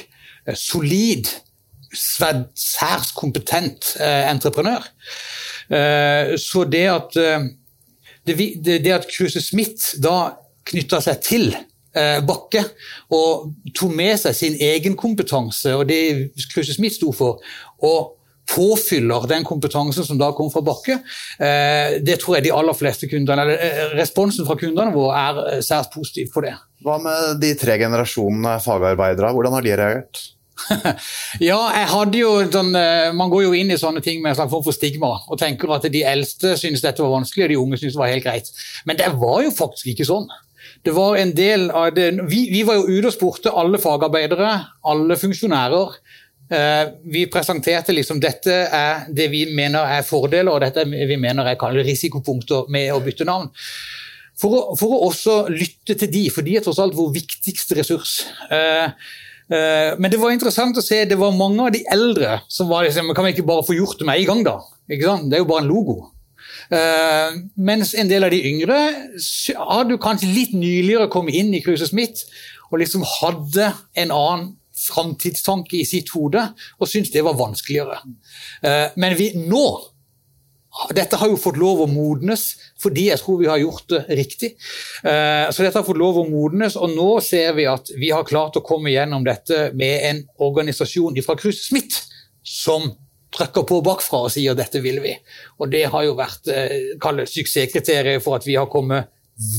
eh, 0.46 0.58
solid, 0.58 1.30
særs 1.92 3.10
kompetent 3.12 3.94
eh, 4.00 4.28
entreprenør. 4.30 4.86
Eh, 5.72 6.36
så 6.40 6.64
det 6.68 6.86
at, 6.88 7.18
det, 8.24 8.36
det 8.64 8.94
at 8.94 9.08
Kruse 9.10 9.42
Smith 9.44 10.00
da 10.00 10.38
knytta 10.68 11.02
seg 11.04 11.20
til 11.26 11.52
Eh, 11.52 11.71
Bakke 11.92 12.62
og 13.12 13.50
tok 13.76 13.92
med 13.92 14.16
seg 14.16 14.36
sin 14.38 14.54
egen 14.56 14.94
kompetanse 14.96 15.74
og 15.76 15.84
det 15.90 16.32
Kruse 16.54 16.72
Smith 16.72 16.96
sto 16.96 17.12
for, 17.12 17.42
og 17.84 18.14
påfyller 18.50 19.26
den 19.30 19.46
kompetansen 19.46 20.06
som 20.06 20.18
da 20.20 20.30
kom 20.36 20.50
fra 20.52 20.62
Bakke. 20.64 20.98
Eh, 21.38 21.98
det 22.04 22.18
tror 22.22 22.38
jeg 22.38 22.48
de 22.48 22.54
aller 22.56 22.76
fleste 22.76 23.08
kundene, 23.10 23.46
eller 23.46 23.62
eh, 23.62 23.96
Responsen 23.98 24.46
fra 24.48 24.58
kundene 24.60 24.94
våre 24.94 25.24
er 25.30 25.40
eh, 25.46 25.64
særs 25.64 25.90
positiv 25.92 26.32
på 26.34 26.44
det. 26.44 26.54
Hva 26.82 26.98
med 27.02 27.40
de 27.42 27.54
tre 27.58 27.78
generasjonene 27.80 28.58
fagarbeidere, 28.64 29.32
hvordan 29.34 29.56
har 29.56 29.66
de 29.66 29.74
reagert? 29.80 30.22
ja, 31.42 31.58
jeg 31.74 31.86
hadde 31.90 32.18
jo 32.20 32.32
sånn, 32.52 32.76
Man 33.16 33.30
går 33.32 33.46
jo 33.48 33.54
inn 33.56 33.72
i 33.72 33.78
sånne 33.80 34.02
ting 34.04 34.20
med 34.22 34.30
en 34.30 34.36
slags 34.36 34.52
form 34.52 34.62
for 34.62 34.76
stigma 34.76 35.08
og 35.24 35.40
tenker 35.40 35.72
at 35.74 35.88
de 35.90 36.04
eldste 36.06 36.52
syntes 36.60 36.84
dette 36.84 37.02
var 37.02 37.16
vanskelig, 37.16 37.46
og 37.46 37.50
de 37.50 37.58
unge 37.58 37.80
syntes 37.80 37.96
det 37.96 38.02
var 38.02 38.12
helt 38.12 38.26
greit. 38.26 38.50
Men 38.86 39.00
det 39.00 39.08
var 39.18 39.40
jo 39.46 39.54
faktisk 39.56 39.90
ikke 39.94 40.06
sånn. 40.06 40.28
Det 40.82 40.94
var 40.96 41.16
en 41.20 41.32
del 41.36 41.70
av 41.70 41.92
det, 41.94 42.10
vi, 42.30 42.46
vi 42.52 42.64
var 42.66 42.80
jo 42.80 42.88
ute 42.90 43.10
og 43.10 43.14
spurte 43.14 43.54
alle 43.54 43.80
fagarbeidere, 43.82 44.52
alle 44.90 45.18
funksjonærer. 45.20 45.96
Eh, 46.52 46.84
vi 47.14 47.24
presenterte 47.32 47.94
liksom 47.94 48.20
dette 48.20 48.54
er 48.68 49.06
det 49.14 49.30
vi 49.32 49.46
mener 49.54 49.88
er 49.96 50.04
fordeler, 50.04 50.52
og 50.52 50.60
dette 50.64 50.84
vi 50.90 51.16
mener 51.16 51.48
er 51.48 51.82
risikopunkter 51.86 52.68
med 52.72 52.92
å 52.92 53.00
bytte 53.04 53.28
navn. 53.28 53.48
For 54.38 54.56
å, 54.58 54.62
for 54.76 54.96
å, 54.96 55.02
også 55.08 55.36
lytte 55.52 55.96
til 55.98 56.10
de, 56.12 56.26
for 56.34 56.44
de 56.44 56.56
er 56.58 56.64
tross 56.64 56.80
alt 56.82 56.96
vår 56.96 57.12
viktigste 57.14 57.76
ressurs. 57.78 58.22
Uh, 58.50 58.90
uh, 59.52 59.92
men 60.00 60.10
det 60.10 60.18
var 60.20 60.32
interessant 60.34 60.76
å 60.80 60.84
se, 60.84 61.04
det 61.06 61.18
var 61.20 61.36
mange 61.36 61.68
av 61.68 61.74
de 61.74 61.84
eldre 61.92 62.40
som 62.50 62.70
var 62.72 62.88
liksom 62.88 63.12
Kan 63.14 63.28
vi 63.28 63.36
ikke 63.36 63.46
bare 63.46 63.66
få 63.68 63.76
gjort 63.76 64.00
det 64.00 64.08
med 64.08 64.22
en 64.22 64.30
gang, 64.32 64.42
da? 64.48 64.56
Det 64.88 64.98
er 64.98 65.44
jo 65.44 65.48
bare 65.48 65.62
en 65.62 65.70
logo. 65.70 65.98
Uh, 66.70 67.42
mens 67.56 67.94
en 67.98 68.10
del 68.10 68.26
av 68.26 68.32
de 68.34 68.40
yngre 68.52 68.78
hadde 69.58 70.00
kanskje 70.02 70.30
litt 70.32 70.56
nyligere 70.56 71.10
kommet 71.12 71.38
inn 71.38 71.54
i 71.56 71.62
Cruises 71.64 71.90
Smith 71.90 72.26
og 72.70 72.80
liksom 72.80 73.04
hadde 73.18 73.72
en 73.98 74.12
annen 74.14 74.50
framtidstanke 74.82 75.76
i 75.78 75.86
sitt 75.86 76.10
hode 76.16 76.42
og 76.78 76.88
syntes 76.88 77.12
det 77.14 77.24
var 77.26 77.38
vanskeligere. 77.38 78.00
Eh, 78.64 78.88
men 78.96 79.16
vi, 79.18 79.32
nå 79.36 79.64
dette 80.96 81.18
har 81.20 81.28
jo 81.28 81.36
fått 81.36 81.58
lov 81.60 81.82
å 81.84 81.90
modnes 81.90 82.46
fordi 82.80 83.10
jeg 83.10 83.20
tror 83.20 83.40
vi 83.42 83.50
har 83.50 83.60
gjort 83.60 83.92
det 83.92 84.02
riktig. 84.16 84.54
Eh, 85.04 85.46
så 85.52 85.64
dette 85.64 85.78
har 85.78 85.86
fått 85.86 86.00
lov 86.00 86.22
å 86.22 86.26
modnes, 86.28 86.78
og 86.80 86.94
nå 86.96 87.10
ser 87.24 87.52
vi 87.58 87.68
at 87.68 87.92
vi 88.00 88.08
har 88.14 88.26
klart 88.28 88.56
å 88.56 88.64
komme 88.64 88.94
gjennom 88.94 89.26
dette 89.26 89.68
med 89.78 90.08
en 90.08 90.22
organisasjon 90.42 91.20
fra 91.26 91.36
Krus 91.38 91.66
Smith 91.68 92.00
som 92.42 92.88
trykker 93.32 93.66
på 93.68 93.80
bakfra 93.84 94.26
og 94.26 94.32
sier 94.34 94.56
dette 94.58 94.82
vil 94.84 95.00
vi. 95.04 95.16
Og 95.60 95.72
det 95.72 95.86
har 95.92 96.06
jo 96.06 96.14
vært 96.18 96.48
eh, 96.52 97.26
suksesskriteriet 97.30 98.22
for 98.24 98.38
at 98.38 98.46
vi 98.48 98.58
har 98.58 98.70
kommet 98.72 99.10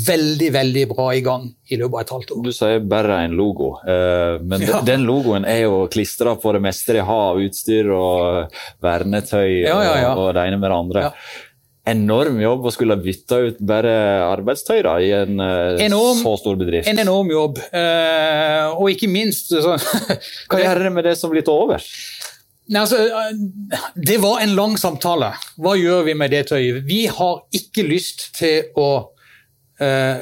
veldig 0.08 0.50
veldig 0.54 0.84
bra 0.92 1.08
i 1.16 1.22
gang 1.26 1.48
i 1.74 1.78
løpet 1.80 1.96
av 1.96 2.02
et 2.04 2.12
halvt 2.16 2.34
år. 2.36 2.44
Du 2.46 2.52
sier 2.56 2.84
bare 2.88 3.24
en 3.26 3.34
logo, 3.38 3.74
eh, 3.90 4.36
men 4.42 4.66
ja. 4.68 4.84
den 4.86 5.06
logoen 5.08 5.48
er 5.50 5.66
jo 5.66 5.88
klistra 5.92 6.36
på 6.40 6.54
det 6.56 6.62
meste 6.64 6.98
de 6.98 7.06
har 7.06 7.32
av 7.32 7.42
utstyr 7.42 7.90
og 7.94 8.60
vernetøy 8.84 9.64
ja, 9.66 9.80
ja, 9.82 10.14
og, 10.14 10.30
det 10.38 10.46
ene 10.46 10.62
med 10.62 10.70
det 10.70 10.78
andre. 10.78 11.10
Enorm 11.90 12.38
jobb 12.40 12.70
å 12.70 12.72
skulle 12.72 12.96
bytte 13.02 13.40
ut 13.44 13.58
bare 13.68 13.92
arbeidstøy 14.30 14.78
da, 14.86 14.94
i 15.04 15.10
en 15.18 15.42
eh, 15.44 15.82
enorm, 15.90 16.22
så 16.22 16.38
stor 16.40 16.60
bedrift. 16.62 16.88
En 16.88 17.02
enorm 17.04 17.34
jobb, 17.34 17.60
og 18.78 18.86
ikke 18.94 19.10
minst 19.12 19.52
så, 19.52 19.76
Hva 20.48 20.62
gjør 20.62 20.86
det 20.86 20.94
med 20.96 21.10
det 21.10 21.18
som 21.20 21.34
blir 21.34 21.44
til 21.44 21.66
overs? 21.66 21.90
Nei, 22.72 22.80
altså, 22.80 23.00
det 24.00 24.22
var 24.24 24.40
en 24.40 24.54
lang 24.56 24.78
samtale. 24.80 25.34
Hva 25.60 25.74
gjør 25.76 26.06
vi 26.08 26.14
med 26.16 26.32
det 26.32 26.46
tøyet? 26.52 26.86
Vi 26.88 27.02
har 27.12 27.42
ikke 27.60 27.84
lyst 27.84 28.30
til 28.38 28.72
å 28.80 29.14
Eh, 29.80 30.18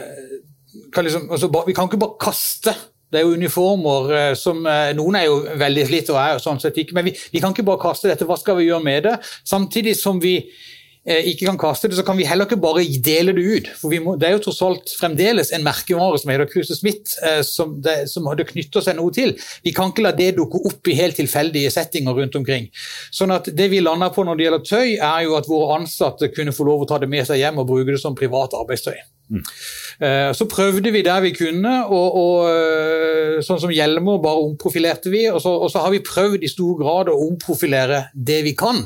kan 0.94 1.04
liksom, 1.04 1.32
altså, 1.32 1.64
vi 1.68 1.74
kan 1.74 1.90
ikke 1.90 2.00
bare 2.02 2.20
kaste. 2.20 2.74
Det 3.12 3.20
er 3.20 3.26
jo 3.28 3.36
uniformer 3.36 4.14
eh, 4.16 4.34
som 4.40 4.64
eh, 4.66 4.94
Noen 4.96 5.18
er 5.20 5.26
jo 5.28 5.42
veldig 5.60 5.88
slitt 5.90 6.12
og 6.14 6.20
er 6.22 6.38
jo 6.38 6.44
sånn 6.46 6.62
sett 6.64 6.78
ikke, 6.80 6.96
men 6.96 7.10
vi, 7.10 7.16
vi, 7.34 7.42
kan 7.44 7.52
ikke 7.52 7.68
bare 7.68 7.82
kaste 7.82 8.08
dette. 8.12 8.28
Hva 8.28 8.40
skal 8.40 8.60
vi 8.60 8.70
gjøre 8.70 8.86
med 8.86 9.10
det? 9.10 9.18
Samtidig 9.48 9.98
som 10.00 10.22
vi 10.24 10.38
ikke 11.02 11.48
kan 11.48 11.58
kaste 11.58 11.90
det, 11.90 11.98
så 11.98 12.06
kan 12.06 12.18
vi 12.20 12.28
heller 12.30 12.46
ikke 12.46 12.60
bare 12.62 12.84
dele 13.02 13.34
det 13.34 13.42
ut. 13.42 13.70
For 13.80 13.94
må, 14.04 14.14
Det 14.22 14.28
er 14.28 14.36
jo 14.36 14.44
tross 14.46 14.62
alt 14.66 14.92
fremdeles 15.00 15.50
en 15.56 15.64
merkevare 15.66 16.20
som 16.22 16.30
heter 16.30 16.50
Cruise 16.52 16.78
Smith, 16.78 17.16
som 17.48 17.74
det, 17.82 18.10
som 18.12 18.28
det 18.38 18.46
knytter 18.52 18.86
seg 18.86 19.00
noe 19.00 19.14
til. 19.16 19.34
Vi 19.66 19.74
kan 19.74 19.90
ikke 19.90 20.06
la 20.06 20.12
det 20.14 20.36
dukke 20.38 20.62
opp 20.70 20.92
i 20.92 20.98
helt 21.00 21.18
tilfeldige 21.18 21.72
settinger 21.74 22.14
rundt 22.22 22.38
omkring. 22.38 22.70
Sånn 23.10 23.34
at 23.34 23.50
Det 23.50 23.72
vi 23.72 23.82
lander 23.82 24.14
på 24.14 24.26
når 24.28 24.38
det 24.38 24.46
gjelder 24.46 24.68
tøy, 24.68 24.94
er 24.98 25.24
jo 25.26 25.40
at 25.40 25.50
våre 25.50 25.80
ansatte 25.80 26.30
kunne 26.36 26.54
få 26.54 26.70
lov 26.70 26.86
å 26.86 26.92
ta 26.92 27.02
det 27.02 27.10
med 27.10 27.26
seg 27.26 27.42
hjem 27.42 27.64
og 27.64 27.68
bruke 27.74 27.90
det 27.90 28.02
som 28.02 28.18
privat 28.18 28.54
arbeidstøy. 28.54 29.02
Mm. 29.32 29.44
Så 30.36 30.48
prøvde 30.52 30.92
vi 30.92 31.04
der 31.06 31.22
vi 31.24 31.32
kunne, 31.36 31.74
og, 31.88 32.16
og 32.20 32.38
eh, 32.52 33.42
sånn 33.46 33.62
som 33.64 33.72
hjelmer 33.72 34.22
bare 34.24 34.44
omprofilerte 34.44 35.12
vi. 35.14 35.28
Og 35.32 35.40
så, 35.44 35.54
og 35.56 35.72
så, 35.72 35.84
har 35.86 35.94
vi 35.94 36.04
prøvd 36.06 36.44
i 36.44 36.52
stor 36.52 36.80
grad 36.82 37.12
å 37.12 37.20
omprofilere 37.30 38.08
det 38.14 38.42
vi 38.48 38.56
kan. 38.60 38.84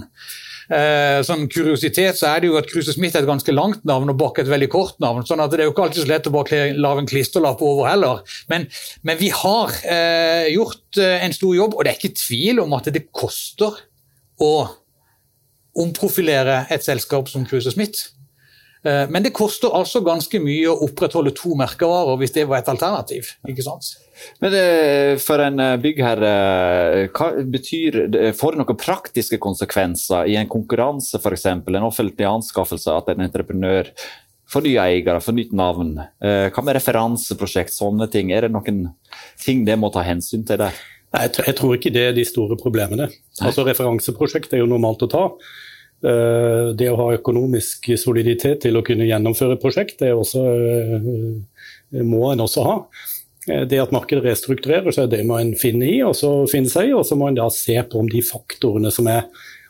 Eh, 0.65 1.19
sånn 1.25 1.45
kuriositet 1.51 2.17
så 2.17 2.31
er 2.31 2.41
det 2.41 2.50
jo 2.50 2.57
at 2.57 2.69
Kruse 2.69 2.95
Smith 2.95 3.15
er 3.15 3.25
et 3.25 3.29
ganske 3.29 3.53
langt 3.53 3.84
navn 3.86 4.10
og 4.10 4.17
Bakke 4.17 4.41
et 4.41 4.50
veldig 4.50 4.69
kort 4.74 4.98
navn. 5.03 5.25
sånn 5.27 5.43
at 5.43 5.51
Det 5.51 5.62
er 5.62 5.69
jo 5.69 5.74
ikke 5.75 5.86
alltid 5.88 6.03
så 6.03 6.10
lett 6.10 6.29
å 6.29 6.34
bare 6.34 6.62
lage 6.74 7.03
en 7.03 7.12
klisterlapp 7.12 7.62
over 7.62 7.89
heller. 7.89 8.24
Men, 8.50 8.67
men 9.03 9.19
vi 9.22 9.29
har 9.29 9.75
eh, 9.84 10.48
gjort 10.55 10.98
en 10.98 11.36
stor 11.36 11.55
jobb, 11.55 11.75
og 11.75 11.84
det 11.84 11.93
er 11.93 12.00
ikke 12.00 12.17
tvil 12.17 12.63
om 12.63 12.74
at 12.77 12.89
det 12.93 13.07
koster 13.12 13.77
å 14.41 14.53
omprofilere 15.75 16.65
et 16.72 16.86
selskap 16.86 17.29
som 17.29 17.45
Kruse 17.48 17.74
Smith. 17.74 18.15
Eh, 18.86 19.06
men 19.10 19.24
det 19.25 19.34
koster 19.34 19.74
altså 19.74 20.01
ganske 20.06 20.39
mye 20.44 20.70
å 20.70 20.77
opprettholde 20.86 21.34
to 21.38 21.56
merkevarer 21.58 22.20
hvis 22.22 22.36
det 22.36 22.46
var 22.50 22.62
et 22.62 22.70
alternativ. 22.70 23.32
ikke 23.50 23.65
sant? 23.65 23.96
Men 24.44 24.54
eh, 24.60 25.13
for 25.22 25.42
en 25.42 25.62
eh, 25.62 25.77
byggherre, 25.82 26.34
hva 27.15 27.32
betyr 27.51 27.98
Får 28.38 28.56
det 28.56 28.62
noen 28.62 28.80
praktiske 28.80 29.39
konsekvenser 29.42 30.30
i 30.32 30.38
en 30.39 30.51
konkurranse 30.51 31.20
f.eks., 31.20 31.48
en 31.50 31.89
offentlig 31.89 32.30
anskaffelse, 32.30 32.94
at 32.94 33.12
en 33.12 33.25
entreprenør 33.25 33.92
får 34.51 34.68
nye 34.68 34.82
eiere, 34.92 35.20
får 35.24 35.34
nytt 35.39 35.54
navn? 35.58 35.96
Hva 36.22 36.63
med 36.63 36.77
referanseprosjekt, 36.77 37.74
sånne 37.74 38.06
ting? 38.13 38.30
Er 38.32 38.46
det 38.46 38.54
noen 38.54 38.84
ting 39.42 39.63
det 39.65 39.77
må 39.82 39.89
ta 39.94 40.04
hensyn 40.06 40.46
til 40.46 40.62
der? 40.62 40.77
Nei, 41.15 41.25
jeg 41.25 41.56
tror 41.58 41.74
ikke 41.77 41.94
det 41.96 42.04
er 42.12 42.15
de 42.15 42.25
store 42.27 42.58
problemene. 42.60 43.08
Altså 43.42 43.65
Referanseprosjekt 43.65 44.54
er 44.54 44.62
jo 44.62 44.70
normalt 44.70 45.06
å 45.06 45.10
ta. 45.10 45.24
Eh, 46.04 46.70
det 46.75 46.90
å 46.92 46.98
ha 47.00 47.12
økonomisk 47.16 47.88
soliditet 47.98 48.66
til 48.66 48.78
å 48.78 48.84
kunne 48.86 49.08
gjennomføre 49.08 49.58
prosjekt, 49.62 49.98
det 50.04 50.12
også, 50.14 50.44
eh, 50.44 52.02
må 52.04 52.32
en 52.32 52.44
også 52.44 52.66
ha. 52.66 52.75
Eh, 53.48 53.64
det 53.66 53.80
at 53.80 53.94
markedet 53.96 54.25
restrukturerer 54.25 54.92
seg, 54.94 55.10
det 55.10 55.25
må 55.25 55.40
en 55.40 55.56
finne 55.56 55.88
i, 55.88 56.02
og 56.04 56.14
så 56.14 56.50
finne 56.52 56.70
seg 56.70 56.90
i. 56.90 56.94
Og 56.94 57.06
så 57.06 57.16
må 57.18 57.30
en 57.30 57.40
da 57.40 57.50
se 57.50 57.75
på 57.82 58.00
om 58.00 58.10
de 58.10 58.22
faktorene 58.22 58.92
som 58.92 59.08
er 59.08 59.24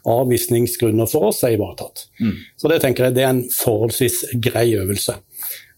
avvisningsgrunner 0.05 1.07
for 1.09 1.29
oss, 1.29 1.43
er 1.43 1.55
ivaretatt. 1.55 2.07
Mm. 2.19 2.35
Så 2.57 2.69
det 2.69 2.81
tenker 2.81 3.05
jeg 3.05 3.15
det 3.15 3.23
er 3.23 3.33
en 3.33 3.47
forholdsvis 3.49 4.25
grei 4.41 4.75
øvelse. 4.75 5.15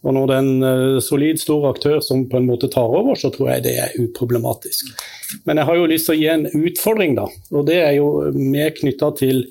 Og 0.03 0.13
når 0.13 0.27
det 0.27 0.35
er 0.35 0.39
en 0.39 1.01
solid, 1.01 1.39
stor 1.39 1.73
aktør 1.73 1.99
som 2.03 2.27
på 2.29 2.37
en 2.37 2.45
måte 2.45 2.69
tar 2.69 2.85
over, 2.85 3.15
så 3.15 3.31
tror 3.33 3.49
jeg 3.49 3.63
det 3.63 3.77
er 3.81 3.95
uproblematisk. 3.97 4.91
Men 5.45 5.57
jeg 5.57 5.65
har 5.65 5.75
jo 5.75 5.87
lyst 5.89 6.05
til 6.05 6.15
å 6.15 6.19
gi 6.19 6.27
en 6.27 6.45
utfordring, 6.45 7.15
da. 7.15 7.25
Og 7.51 7.65
det 7.65 7.79
er 7.81 7.95
jo 7.97 8.31
mer 8.35 8.75
knytta 8.77 9.15
til 9.17 9.47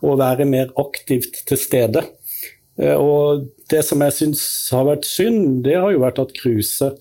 og 0.00 0.20
være 0.20 0.48
mer 0.48 0.72
aktivt 0.80 1.42
til 1.48 1.60
stede. 1.60 2.04
Eh, 2.80 2.96
og 2.96 3.46
det 3.70 3.82
som 3.86 4.02
jeg 4.06 4.16
syns 4.16 4.42
har 4.74 4.86
vært 4.88 5.08
synd, 5.08 5.62
det 5.66 5.76
har 5.78 5.92
jo 5.92 6.04
vært 6.04 6.22
at 6.22 6.34
cruiset 6.36 7.00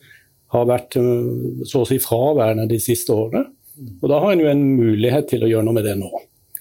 har 0.54 0.70
vært 0.70 0.98
eh, 1.00 1.64
så 1.70 1.84
å 1.84 1.90
si 1.90 2.00
fraværende 2.04 2.68
de 2.70 2.80
siste 2.84 3.16
årene. 3.16 3.48
Og 4.02 4.10
da 4.12 4.20
har 4.20 4.34
en 4.34 4.44
jo 4.44 4.52
en 4.52 4.66
mulighet 4.76 5.30
til 5.32 5.46
å 5.46 5.50
gjøre 5.52 5.68
noe 5.68 5.78
med 5.78 5.88
det 5.88 5.96
nå. 6.00 6.10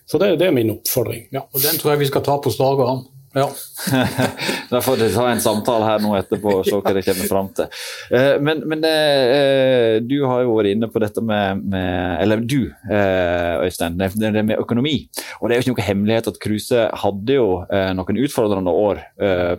Så 0.08 0.20
det, 0.20 0.36
det 0.40 0.48
er 0.48 0.56
min 0.56 0.70
oppfordring. 0.72 1.26
Ja, 1.34 1.44
og 1.44 1.60
Den 1.60 1.80
tror 1.80 1.92
jeg 1.92 2.04
vi 2.04 2.10
skal 2.12 2.24
ta 2.24 2.38
på 2.40 2.52
slaget 2.54 2.86
arm. 2.88 3.02
Ja. 3.34 3.52
da 4.70 4.80
får 4.80 4.96
dere 4.96 5.12
ta 5.12 5.26
en 5.28 5.42
samtale 5.42 5.84
her 5.84 6.00
nå 6.00 6.14
etterpå 6.16 6.52
og 6.60 6.62
se 6.64 6.72
hva 6.72 6.92
dere 6.94 7.04
kommer 7.04 7.28
fram 7.28 7.50
til. 7.56 7.68
Eh, 8.14 8.36
men, 8.40 8.62
men 8.68 8.84
eh, 8.88 9.98
du 10.00 10.16
har 10.24 10.46
jo 10.46 10.54
vært 10.56 10.72
inne 10.72 10.88
på 10.88 11.02
dette 11.02 11.22
med, 11.24 11.60
med 11.68 12.22
Eller 12.22 12.40
du, 12.40 12.70
eh, 12.88 13.66
Øystein, 13.66 13.98
det, 14.00 14.10
det 14.16 14.44
med 14.48 14.62
økonomi. 14.62 14.96
Og 15.38 15.48
det 15.48 15.56
er 15.56 15.60
jo 15.60 15.66
ikke 15.66 15.74
noe 15.74 15.88
hemmelighet 15.90 16.32
at 16.32 16.40
Kruse 16.42 16.86
hadde 17.02 17.36
jo 17.36 17.48
noen 17.68 18.18
utfordrende 18.24 18.72
år 18.72 19.00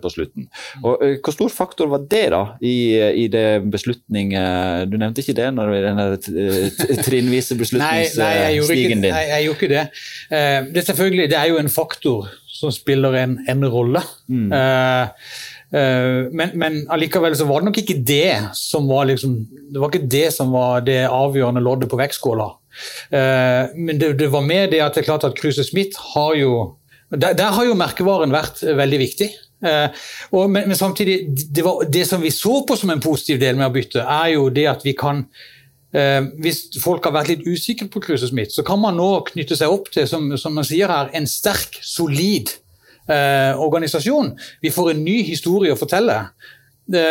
på 0.01 0.11
slutten. 0.11 0.47
Og 0.81 1.03
Hvor 1.23 1.35
stor 1.35 1.53
faktor 1.53 1.89
var 1.91 2.03
det 2.09 2.25
da 2.33 2.41
i, 2.65 2.97
i 3.23 3.27
det 3.31 3.61
beslutning 3.71 4.31
Du 4.89 4.97
nevnte 4.99 5.23
ikke 5.23 5.35
det 5.37 5.47
når 5.55 5.71
den 5.85 6.01
trinnvise 7.05 7.57
beslutningsstigen 7.59 9.05
din? 9.05 9.13
Nei, 9.13 9.25
jeg 9.29 9.47
gjorde 9.47 9.59
ikke 9.59 9.71
det. 9.71 9.85
Det, 10.29 10.81
er 10.81 10.87
selvfølgelig, 10.89 11.29
det 11.31 11.39
er 11.39 11.51
jo 11.51 11.59
en 11.61 11.71
faktor 11.71 12.29
som 12.59 12.71
spiller 12.75 13.15
en, 13.21 13.37
en 13.47 13.65
rolle. 13.71 14.01
Mm. 14.27 14.51
Eh, 14.51 15.27
uh, 15.75 16.29
men, 16.35 16.55
men, 16.59 16.79
allikevel 16.91 17.37
så 17.37 17.47
var 17.49 17.61
det 17.61 17.69
nok 17.69 17.81
ikke 17.83 17.99
det 18.05 18.33
som 18.57 18.89
var 18.89 19.07
liksom, 19.09 19.35
det 19.73 19.81
var 19.81 19.93
ikke 19.93 20.11
det 20.11 20.25
som 20.35 20.51
var 20.55 20.83
det 20.87 21.01
avgjørende 21.07 21.63
loddet 21.63 21.91
på 21.91 21.99
vektskåla. 21.99 22.49
Uh, 23.13 23.71
men 23.77 23.99
det, 24.01 24.15
det, 24.19 24.31
var 24.33 24.45
mer 24.45 24.67
det 24.71 24.83
at 24.83 24.97
det 24.97 25.05
er 25.05 25.11
klart 25.11 25.27
at 25.27 25.37
Kruse 25.39 25.65
Smith 25.67 25.99
har 26.15 26.35
jo 26.39 26.55
der, 27.09 27.33
der, 27.33 27.55
har 27.55 27.65
jo 27.65 27.77
merkevaren 27.77 28.33
vært 28.33 28.61
veldig 28.61 28.99
viktig. 29.01 29.31
Og, 29.59 30.43
men, 30.45 30.69
men, 30.69 30.75
samtidig, 30.77 31.23
det, 31.49 31.63
var, 31.65 31.81
det 31.89 32.03
som 32.07 32.21
vi 32.21 32.29
så 32.31 32.61
på 32.63 32.77
som 32.77 32.93
en 32.93 33.01
positiv 33.01 33.41
del 33.41 33.57
med 33.57 33.65
å 33.65 33.73
bytte, 33.73 34.03
er 34.05 34.35
jo 34.35 34.45
det 34.53 34.67
at 34.69 34.85
vi 34.85 34.93
kan 34.95 35.23
eh, 35.25 35.57
hvis 35.89 36.57
folk 36.83 37.07
har 37.07 37.15
vært 37.15 37.31
litt 37.31 37.45
usikre 37.49 37.87
på 37.89 38.01
Cruises 38.03 38.29
Smith, 38.29 38.53
så 38.53 38.61
kan 38.65 38.77
man 38.81 38.99
nå 38.99 39.07
knytte 39.31 39.57
seg 39.57 39.73
opp 39.73 39.87
til 39.93 40.05
som, 40.09 40.27
som 40.37 40.53
man 40.53 40.67
sier 40.67 40.91
her, 40.91 41.09
en 41.17 41.25
sterk, 41.25 41.79
solid 41.81 42.51
eh, 43.09 43.57
organisasjon. 43.57 44.35
Vi 44.61 44.71
får 44.73 44.93
en 44.93 45.03
ny 45.05 45.19
historie 45.27 45.73
å 45.73 45.79
fortelle. 45.79 46.21
Det, 46.89 47.03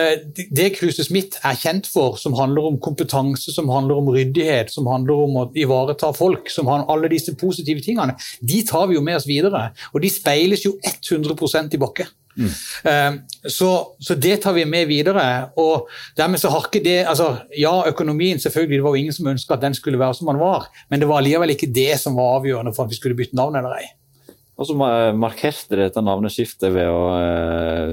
det 0.51 0.73
Kruse 0.75 1.05
Smith 1.07 1.39
er 1.47 1.59
kjent 1.59 1.87
for, 1.87 2.17
som 2.19 2.35
handler 2.35 2.67
om 2.67 2.81
kompetanse, 2.83 3.53
som 3.55 3.71
handler 3.71 4.01
om 4.01 4.11
ryddighet, 4.11 4.73
som 4.75 4.89
handler 4.91 5.25
om 5.27 5.37
å 5.39 5.45
ivareta 5.59 6.11
folk, 6.17 6.51
som 6.51 6.71
har 6.71 6.87
alle 6.91 7.11
disse 7.13 7.37
positive 7.39 7.85
tingene, 7.85 8.17
de 8.41 8.63
tar 8.67 8.89
vi 8.91 8.99
jo 8.99 9.05
med 9.07 9.21
oss 9.21 9.29
videre. 9.29 9.69
Og 9.93 10.03
de 10.03 10.11
speiles 10.11 10.67
jo 10.67 10.75
100% 10.83 11.79
i 11.79 11.83
Bakke. 11.83 12.09
Mm. 12.38 13.16
Så, 13.50 13.68
så, 13.99 14.14
det 14.14 14.37
tar 14.45 14.54
vi 14.54 14.62
med 14.68 14.87
videre. 14.87 15.50
og 15.59 15.88
dermed 16.16 16.38
så 16.38 16.52
har 16.54 16.68
ikke 16.68 16.85
det, 16.85 17.00
altså 17.11 17.33
Ja, 17.59 17.83
økonomien, 17.88 18.38
selvfølgelig, 18.38 18.78
det 18.78 18.85
var 18.85 18.95
jo 18.95 19.02
ingen 19.02 19.16
som 19.16 19.26
ønska 19.26 19.57
at 19.57 19.64
den 19.66 19.75
skulle 19.75 19.99
være 19.99 20.14
som 20.14 20.30
den 20.30 20.38
var, 20.38 20.68
men 20.90 21.00
det 21.00 21.09
var 21.11 21.18
allikevel 21.18 21.57
ikke 21.57 21.73
det 21.75 21.99
som 21.99 22.14
var 22.14 22.38
avgjørende 22.38 22.75
for 22.76 22.87
at 22.87 22.95
vi 22.95 23.00
skulle 23.00 23.18
bytte 23.18 23.37
navn 23.37 23.59
eller 23.59 23.80
ei. 23.80 23.88
Og 24.59 24.66
så 24.66 24.75
markerte 24.75 25.78
dette 25.78 26.02
navneskiftet 26.02 26.73
ved 26.75 26.88
å 26.90 27.02
eh, 27.14 27.92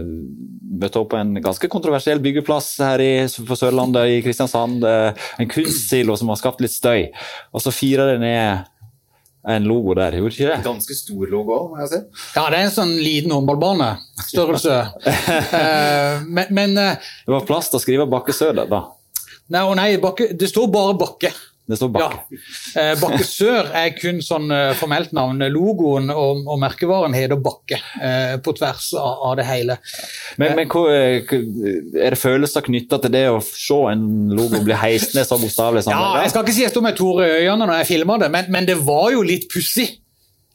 møte 0.82 1.02
opp 1.02 1.12
på 1.14 1.20
en 1.20 1.36
ganske 1.44 1.70
kontroversiell 1.70 2.22
byggeplass 2.24 2.72
her 2.82 3.04
i, 3.04 3.12
på 3.30 3.58
Sørlandet, 3.60 4.10
i 4.10 4.24
Kristiansand. 4.26 4.82
Eh, 4.82 5.28
en 5.44 5.52
kunstsilo 5.52 6.16
som 6.18 6.32
har 6.34 6.40
skapt 6.42 6.64
litt 6.66 6.74
støy. 6.74 7.12
Og 7.54 7.62
så 7.62 7.74
firer 7.74 8.16
det 8.16 8.24
ned 8.24 8.72
en 9.48 9.68
logo 9.70 9.94
der, 9.98 10.18
gjorde 10.18 10.34
ikke 10.34 10.50
det? 10.50 10.60
Ganske 10.66 10.98
stor 10.98 11.30
logo, 11.30 11.58
må 11.72 11.82
jeg 11.84 11.92
si. 11.92 12.00
Ja, 12.34 12.46
det 12.50 12.60
er 12.60 12.64
en 12.66 12.74
sånn 12.74 12.94
liten 12.98 13.34
håndballbane. 13.36 13.90
Størrelse. 14.26 14.78
men, 16.36 16.50
men, 16.50 16.78
eh, 16.82 17.10
Det 17.26 17.36
var 17.36 17.46
plass 17.48 17.70
til 17.70 17.80
å 17.80 17.84
skrive 17.84 18.08
Bakke 18.10 18.34
Søder, 18.36 18.70
da? 18.72 18.86
Nei, 19.54 19.62
nei 19.78 19.90
bakke, 20.02 20.32
det 20.34 20.50
står 20.50 20.72
bare 20.74 20.96
Bakke. 20.98 21.30
Det 21.66 21.78
står 21.80 21.90
Bakke. 21.96 22.20
Ja. 22.30 22.82
Eh, 22.82 22.92
Bakke 23.02 23.26
Sør 23.26 23.72
er 23.74 23.90
kun 23.98 24.22
sånn 24.22 24.52
eh, 24.54 24.76
formelt 24.78 25.16
navn. 25.18 25.42
Logoen 25.50 26.12
og, 26.14 26.44
og 26.46 26.60
merkevaren 26.62 27.16
heter 27.18 27.42
Bakke 27.42 27.80
eh, 27.98 28.36
på 28.46 28.54
tvers 28.60 28.92
av, 29.00 29.24
av, 29.32 29.34
det 29.40 29.48
hele. 29.50 29.80
Men, 30.42 30.54
men 30.60 30.70
hva, 30.70 30.86
er 30.94 32.14
det 32.14 32.22
følelser 32.22 32.66
knytta 32.68 33.02
til 33.02 33.16
det 33.18 33.26
å 33.34 33.42
se 33.46 33.80
en 33.92 34.06
logo 34.38 34.62
bli 34.66 34.78
heist 34.78 35.18
ned 35.18 35.26
så 35.26 35.42
bokstavelig? 35.42 35.88
Ja, 35.90 36.22
jeg 36.22 36.34
skal 36.36 36.46
ikke 36.46 36.58
si 36.60 36.66
jeg 36.68 36.74
sto 36.76 36.86
med 36.86 36.98
tårer 37.00 37.34
i 37.34 37.46
øynene 37.48 37.66
når 37.66 37.82
jeg 37.82 37.92
filma 37.96 38.20
det, 38.22 38.30
men, 38.38 38.52
men 38.54 38.70
det 38.70 38.78
var 38.86 39.10
jo 39.16 39.26
litt 39.26 39.50
pussig 39.50 39.90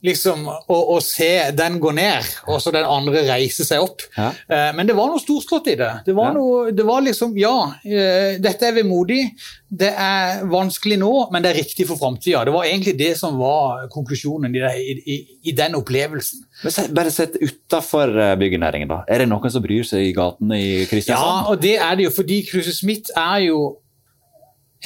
liksom, 0.04 0.47
å, 0.49 0.78
å, 0.95 0.99
se 1.04 1.50
den 1.57 1.78
gå 1.83 1.92
ned, 1.97 2.26
og 2.49 2.61
så 2.62 2.73
den 2.75 2.87
andre 2.88 3.25
reise 3.28 3.66
seg 3.66 3.85
opp. 3.85 4.04
Ja. 4.16 4.30
Eh, 4.49 4.69
men 4.76 4.88
det 4.88 4.97
var 4.99 5.11
noe 5.11 5.23
storslått 5.23 5.71
i 5.73 5.76
det. 5.80 5.90
Det 6.07 6.14
var, 6.16 6.33
ja. 6.33 6.37
noe, 6.38 6.75
det 6.76 6.87
var 6.88 7.04
liksom 7.04 7.37
Ja, 7.40 7.57
eh, 7.85 8.38
dette 8.42 8.69
er 8.69 8.78
vemodig. 8.80 9.23
Det 9.71 9.92
er 9.92 10.40
vanskelig 10.50 10.99
nå, 10.99 11.12
men 11.30 11.45
det 11.45 11.52
er 11.52 11.61
riktig 11.61 11.87
for 11.87 12.00
framtida. 12.00 12.42
Det 12.49 12.54
var 12.54 12.66
egentlig 12.66 12.97
det 12.99 13.12
som 13.21 13.37
var 13.38 13.87
konklusjonen 13.92 14.57
i, 14.57 14.62
det, 14.64 14.73
i, 15.04 15.19
i 15.52 15.54
den 15.57 15.76
opplevelsen. 15.78 16.42
Men 16.64 16.97
Bare 16.97 17.12
sett 17.14 17.37
utafor 17.40 18.11
eh, 18.16 18.35
byggenæringen, 18.40 18.90
da. 18.90 19.02
Er 19.09 19.23
det 19.23 19.30
noen 19.30 19.52
som 19.52 19.64
bryr 19.64 19.87
seg 19.87 20.09
i 20.09 20.16
gatene 20.16 20.59
i 20.59 20.73
Kristiansand? 20.90 21.45
Ja, 21.45 21.52
og 21.52 21.62
det 21.62 21.76
er 21.78 21.95
det 22.00 22.09
jo, 22.09 22.16
fordi 22.16 22.42
Kruse 22.49 22.75
Smith 22.76 23.14
er 23.16 23.47
jo 23.50 23.62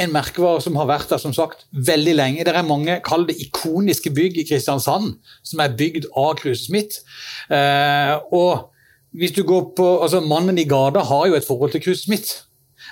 en 0.00 0.12
merkevare 0.14 0.62
som 0.62 0.76
har 0.80 0.88
vært 0.90 1.12
der 1.12 1.20
som 1.22 1.34
sagt, 1.36 1.66
veldig 1.70 2.14
lenge. 2.18 2.44
Det 2.46 2.54
er 2.54 2.66
mange 2.66 2.98
kall 3.06 3.28
det 3.28 3.36
ikoniske 3.42 4.10
bygg 4.14 4.40
i 4.42 4.46
Kristiansand 4.48 5.12
som 5.46 5.62
er 5.62 5.76
bygd 5.78 6.08
av 6.18 6.34
Kruse 6.40 6.66
Smith. 6.66 7.04
Eh, 7.52 8.14
og 8.34 8.70
hvis 9.14 9.34
du 9.36 9.44
går 9.46 9.70
på, 9.78 9.86
altså 10.02 10.22
Mannen 10.24 10.58
i 10.58 10.66
gata 10.66 11.04
har 11.06 11.28
jo 11.30 11.38
et 11.38 11.46
forhold 11.46 11.74
til 11.74 11.84
Kruse 11.84 12.08
Smith. 12.08 12.42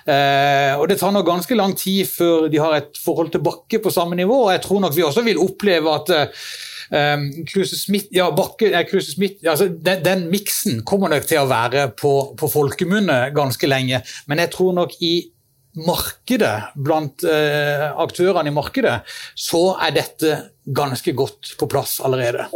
Eh, 0.07 0.75
og 0.79 0.89
Det 0.89 0.99
tar 0.99 1.11
nok 1.15 1.27
ganske 1.27 1.55
lang 1.59 1.75
tid 1.79 2.07
før 2.07 2.49
de 2.51 2.59
har 2.63 2.77
et 2.77 2.99
forhold 3.05 3.31
til 3.31 3.43
Bakke 3.43 3.83
på 3.83 3.91
samme 3.91 4.17
nivå. 4.17 4.45
og 4.47 4.53
Jeg 4.53 4.63
tror 4.63 4.81
nok 4.81 4.97
vi 4.97 5.03
også 5.03 5.23
vil 5.23 5.43
oppleve 5.43 5.95
at 5.95 6.11
eh, 6.15 7.19
Kruse 7.53 7.79
Smith, 7.81 8.07
ja, 8.15 8.31
Bakke, 8.31 8.71
eh, 8.71 8.87
Kruse 8.91 9.13
Smith 9.13 9.43
altså 9.47 9.69
Den, 9.69 10.05
den 10.05 10.31
miksen 10.31 10.85
kommer 10.85 11.09
nok 11.09 11.27
til 11.27 11.43
å 11.43 11.51
være 11.51 11.91
på, 11.99 12.35
på 12.39 12.49
folkemunne 12.49 13.33
ganske 13.35 13.67
lenge. 13.67 14.03
Men 14.27 14.39
jeg 14.39 14.51
tror 14.51 14.73
nok 14.73 14.95
i 15.01 15.33
markedet, 15.79 16.73
blant 16.77 17.25
eh, 17.25 17.89
aktørene 18.05 18.51
i 18.51 18.55
markedet, 18.55 19.01
så 19.35 19.73
er 19.81 19.95
dette 19.97 20.37
ganske 20.65 21.15
godt 21.17 21.55
på 21.59 21.69
plass 21.71 21.99
allerede. 22.05 22.51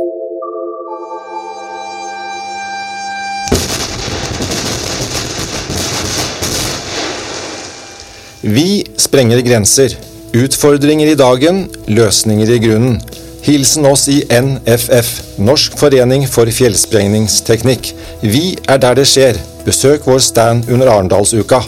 Vi 8.46 8.84
sprenger 9.00 9.40
grenser. 9.42 9.96
Utfordringer 10.36 11.08
i 11.10 11.18
dagen, 11.18 11.64
løsninger 11.88 12.52
i 12.52 12.58
grunnen. 12.62 13.00
Hilsen 13.46 13.86
oss 13.86 14.04
i 14.10 14.20
NFF, 14.26 15.38
Norsk 15.42 15.74
forening 15.78 16.26
for 16.30 16.50
fjellsprengningsteknikk. 16.50 17.92
Vi 18.22 18.56
er 18.68 18.82
der 18.82 18.98
det 18.98 19.06
skjer. 19.10 19.40
Besøk 19.66 20.06
vår 20.06 20.22
stand 20.22 20.70
under 20.70 20.92
Arendalsuka. 20.92 21.62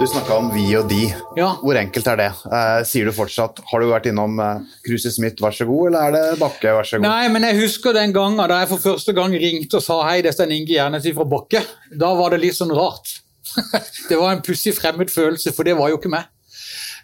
Du 0.00 0.06
snakka 0.10 0.34
om 0.36 0.48
vi 0.50 0.64
og 0.74 0.88
de. 0.90 1.04
Ja. 1.38 1.52
Hvor 1.62 1.78
enkelt 1.78 2.08
er 2.10 2.18
det? 2.18 2.26
Eh, 2.50 2.80
sier 2.88 3.06
du 3.06 3.12
fortsatt 3.14 3.60
Har 3.70 3.80
du 3.80 3.86
vært 3.86 4.08
innom 4.10 4.40
eh, 4.42 4.64
Kruse 4.82 5.12
Smith, 5.14 5.38
vær 5.42 5.54
så 5.54 5.66
god, 5.68 5.92
eller 5.92 6.06
er 6.08 6.14
det 6.16 6.40
Bakke, 6.40 6.72
vær 6.74 6.88
så 6.88 6.98
god? 6.98 7.06
Nei, 7.06 7.28
men 7.30 7.46
jeg 7.46 7.60
husker 7.60 7.94
den 7.94 8.14
gangen 8.16 8.42
da 8.42 8.58
jeg 8.64 8.72
for 8.72 8.82
første 8.82 9.14
gang 9.14 9.36
ringte 9.38 9.78
og 9.78 9.84
sa 9.86 10.00
hei, 10.08 10.16
det 10.26 10.32
er 10.34 10.54
Inge 10.56 10.74
Gjernes 10.74 11.06
fra 11.14 11.26
Bakke. 11.30 11.62
Da 12.02 12.10
var 12.18 12.34
det 12.34 12.40
litt 12.42 12.58
sånn 12.58 12.74
rart. 12.74 13.20
det 14.10 14.18
var 14.18 14.34
en 14.34 14.42
pussig 14.42 14.74
fremmed 14.74 15.12
følelse, 15.14 15.54
for 15.54 15.68
det 15.68 15.76
var 15.78 15.92
jo 15.92 16.00
ikke 16.00 16.12
meg. 16.12 16.26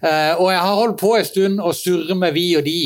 Eh, 0.03 0.35
og 0.35 0.50
jeg 0.50 0.64
har 0.64 0.81
holdt 0.83 0.98
på 0.98 1.14
en 1.14 1.31
stund 1.31 1.62
og 1.62 1.76
surre 1.79 2.18
med 2.18 2.35
vi 2.35 2.48
og 2.59 2.66
de. 2.66 2.81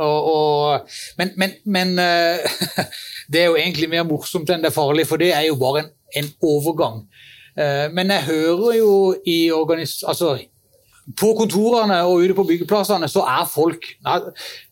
Og, 0.00 0.32
og, 0.32 0.96
men, 1.20 1.34
men, 1.36 1.54
men 1.68 1.94
eh, 2.00 2.64
det 3.30 3.44
er 3.44 3.52
jo 3.52 3.60
egentlig 3.60 3.92
mer 3.92 4.08
morsomt 4.08 4.48
enn 4.48 4.64
det 4.64 4.72
er 4.72 4.78
farlig, 4.80 5.04
for 5.10 5.20
det 5.20 5.34
er 5.36 5.50
jo 5.50 5.60
bare 5.60 5.84
en, 5.84 5.94
en 6.22 6.32
overgang. 6.54 7.04
Eh, 7.58 7.86
men 7.94 8.10
jeg 8.10 8.28
hører 8.30 8.76
jo 8.78 8.92
i 9.26 9.38
organis... 9.54 10.02
Altså, 10.06 10.36
på 11.20 11.34
kontorene 11.36 11.98
og 12.08 12.22
ute 12.24 12.34
på 12.36 12.46
byggeplassene 12.48 13.10
så 13.12 13.26
er 13.28 13.42
folk 13.44 13.90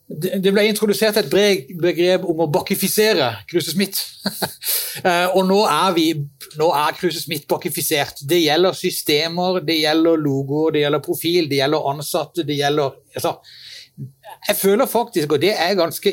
Det 0.08 0.48
ble 0.48 0.62
introdusert 0.64 1.18
et 1.20 1.28
begrep 1.28 2.24
om 2.24 2.40
å 2.40 2.46
bakifisere 2.52 3.34
Kruse 3.50 3.74
Smith. 3.76 4.00
Eh, 4.92 5.30
og 5.32 5.46
nå 5.48 5.56
er 5.64 5.94
vi 5.96 6.02
nå 6.60 6.66
er 6.76 6.92
Kruse 6.98 7.22
Smith 7.22 7.46
bakifisert. 7.48 8.18
Det 8.28 8.42
gjelder 8.42 8.76
systemer, 8.76 9.62
det 9.64 9.78
gjelder 9.78 10.20
logoer, 10.20 10.74
det 10.74 10.82
gjelder 10.82 11.00
profil, 11.06 11.48
det 11.48 11.62
gjelder 11.62 11.86
ansatte, 11.94 12.44
det 12.44 12.58
gjelder 12.58 12.98
altså, 13.16 13.32
Jeg 14.50 14.56
føler 14.60 14.90
faktisk, 14.90 15.32
og 15.32 15.40
det 15.40 15.54
er 15.56 15.78
ganske 15.80 16.12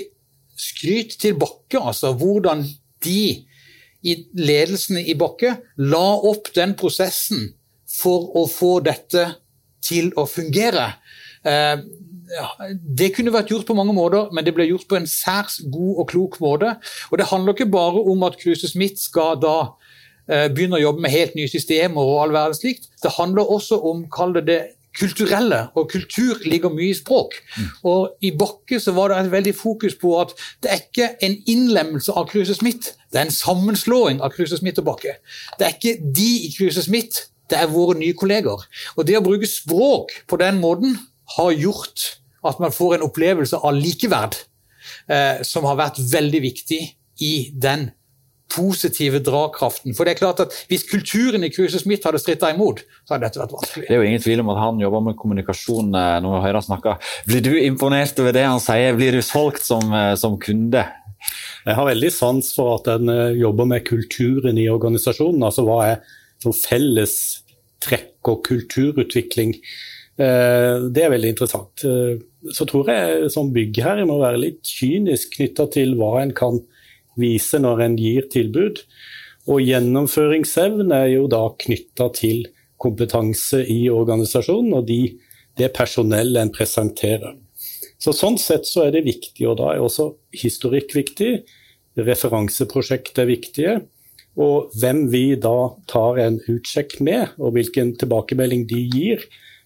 skryt 0.55 1.17
til 1.19 1.35
Bakke, 1.43 1.81
altså, 1.91 2.13
hvordan 2.15 2.63
de 3.03 3.21
i 4.03 4.15
ledelsen 4.37 4.99
i 5.01 5.15
Bakke 5.19 5.57
la 5.91 6.07
opp 6.29 6.51
den 6.55 6.75
prosessen 6.79 7.49
for 7.89 8.29
å 8.37 8.45
få 8.49 8.77
dette 8.85 9.25
til 9.83 10.11
å 10.19 10.25
fungere. 10.29 10.93
Eh, 11.43 11.81
det 12.99 13.09
kunne 13.15 13.33
vært 13.33 13.49
gjort 13.49 13.67
på 13.67 13.75
mange 13.77 13.95
måter, 13.95 14.29
men 14.35 14.45
det 14.45 14.53
ble 14.53 14.67
gjort 14.69 14.87
på 14.89 14.99
en 14.99 15.07
særs 15.09 15.59
god 15.73 16.01
og 16.03 16.09
klok 16.11 16.39
måte. 16.43 16.75
Og 17.09 17.17
Det 17.17 17.29
handler 17.31 17.55
ikke 17.55 17.71
bare 17.71 18.03
om 18.11 18.23
at 18.23 18.37
Kruse 18.37 18.69
Smith 18.69 19.01
skal 19.01 19.39
da 19.41 19.73
eh, 20.29 20.47
begynne 20.47 20.77
å 20.77 20.83
jobbe 20.83 21.01
med 21.01 21.15
helt 21.15 21.35
nye 21.35 21.49
systemer 21.49 22.01
og 22.01 22.21
all 22.23 22.35
verdens 22.35 22.61
slikt. 22.61 22.91
Det 23.01 23.15
handler 23.17 23.49
også 23.49 23.81
om, 23.81 24.05
kall 24.13 24.35
det 24.37 24.45
det 24.45 24.61
kulturelle, 24.97 25.67
og 25.77 25.89
kultur 25.91 26.39
ligger 26.45 26.71
mye 26.73 26.91
i 26.91 26.97
språk. 26.97 27.35
Mm. 27.57 27.67
Og 27.91 28.25
I 28.25 28.31
Bakke 28.37 28.79
så 28.81 28.93
var 28.95 29.11
det 29.11 29.19
et 29.19 29.31
veldig 29.31 29.55
fokus 29.55 29.95
på 30.01 30.15
at 30.21 30.33
det 30.63 30.71
er 30.71 30.81
ikke 30.81 31.09
en 31.25 31.37
innlemmelse 31.47 32.15
av 32.17 32.29
Kruse 32.31 32.55
Smith, 32.57 32.95
det 33.11 33.21
er 33.21 33.27
en 33.27 33.33
sammenslåing 33.33 34.21
av 34.21 34.33
Kruse 34.35 34.57
Smith 34.59 34.81
og 34.81 34.89
Bakke. 34.91 35.17
Det 35.59 35.67
er 35.67 35.75
ikke 35.77 36.13
de 36.15 36.29
i 36.47 36.53
Kruse 36.57 36.83
Smith, 36.85 37.29
det 37.49 37.57
er 37.57 37.71
våre 37.71 37.97
nye 37.97 38.17
kolleger. 38.17 38.65
Og 38.97 39.07
Det 39.07 39.17
å 39.17 39.25
bruke 39.25 39.47
språk 39.49 40.13
på 40.27 40.37
den 40.41 40.59
måten 40.61 40.97
har 41.37 41.51
gjort 41.51 42.15
at 42.45 42.59
man 42.59 42.71
får 42.71 42.95
en 42.95 43.07
opplevelse 43.09 43.57
av 43.57 43.75
likeverd, 43.75 44.37
eh, 45.09 45.41
som 45.43 45.65
har 45.65 45.75
vært 45.75 45.99
veldig 46.11 46.41
viktig 46.41 46.81
i 47.25 47.33
den 47.53 47.89
positive 48.49 49.21
dragkraften. 49.23 49.93
For 49.95 50.05
det 50.05 50.15
er 50.15 50.21
klart 50.21 50.41
at 50.43 50.53
Hvis 50.69 50.85
kulturen 50.89 51.45
i 51.45 51.51
Kruse 51.53 51.81
Smith 51.81 52.05
hadde 52.07 52.21
stritta 52.21 52.51
imot, 52.53 52.81
så 53.05 53.15
hadde 53.15 53.27
dette 53.27 53.41
vært 53.41 53.55
vanskelig. 53.55 53.87
Det 53.87 53.95
er 53.95 54.01
jo 54.01 54.07
ingen 54.09 54.23
tvil 54.23 54.43
om 54.43 54.53
at 54.53 54.61
han 54.63 54.79
jobber 54.81 55.03
med 55.09 55.19
kommunikasjon 55.19 55.91
eh, 55.97 56.15
når 56.23 56.35
vi 56.35 56.45
hører 56.47 56.65
snakke. 56.65 56.95
Blir 57.27 57.43
du 57.45 57.51
imponert 57.61 58.21
over 58.21 58.35
det 58.35 58.45
han 58.47 58.63
sier? 58.63 58.97
Blir 58.97 59.15
du 59.15 59.21
solgt 59.25 59.65
som, 59.65 59.93
eh, 59.93 60.15
som 60.19 60.39
kunde? 60.41 60.85
Jeg 61.65 61.75
har 61.75 61.89
veldig 61.89 62.11
sans 62.15 62.49
for 62.55 62.79
at 62.79 62.89
en 62.95 63.11
eh, 63.13 63.37
jobber 63.41 63.69
med 63.69 63.85
kulturen 63.87 64.57
i 64.57 64.69
organisasjonen. 64.71 65.45
Altså 65.45 65.67
hva 65.67 65.79
er 65.91 66.17
som 66.41 66.55
felles 66.55 67.15
trekk 67.83 68.27
og 68.31 68.43
kulturutvikling. 68.47 69.53
Det 70.19 70.99
er 70.99 71.11
veldig 71.13 71.29
interessant. 71.31 71.79
Så 71.79 72.65
tror 72.67 72.89
jeg 72.91 73.29
som 73.31 73.53
byggherre 73.55 74.03
må 74.07 74.17
være 74.19 74.41
litt 74.41 74.67
kynisk 74.67 75.37
knytta 75.37 75.69
til 75.71 75.93
hva 75.99 76.17
en 76.19 76.33
kan 76.35 76.59
gjøre 76.59 76.78
vise 77.19 77.59
når 77.61 77.83
en 77.85 77.97
gir 77.99 78.29
tilbud. 78.31 78.81
Og 79.49 79.63
gjennomføringsevne 79.65 81.03
er 81.05 81.11
jo 81.15 81.27
da 81.31 81.45
knytta 81.63 82.09
til 82.17 82.47
kompetanse 82.79 83.61
i 83.67 83.89
organisasjonen 83.91 84.77
og 84.77 84.87
de, 84.87 85.01
det 85.59 85.71
personellet 85.75 86.41
en 86.41 86.53
presenterer. 86.55 87.35
Så 87.99 88.13
Sånn 88.15 88.37
sett 88.39 88.67
så 88.67 88.85
er 88.85 88.93
det 88.95 89.07
viktig, 89.07 89.43
og 89.49 89.57
da 89.59 89.73
er 89.73 89.83
også 89.83 90.13
historikk 90.39 90.93
viktig. 90.95 91.41
Referanseprosjekt 91.99 93.19
er 93.19 93.27
viktige. 93.27 93.73
Og 94.39 94.71
hvem 94.79 95.09
vi 95.11 95.33
da 95.35 95.73
tar 95.91 96.21
en 96.23 96.39
utsjekk 96.47 96.99
med, 97.03 97.33
og 97.41 97.57
hvilken 97.57 97.91
tilbakemelding 97.99 98.63
de 98.69 98.85
gir, 98.93 99.25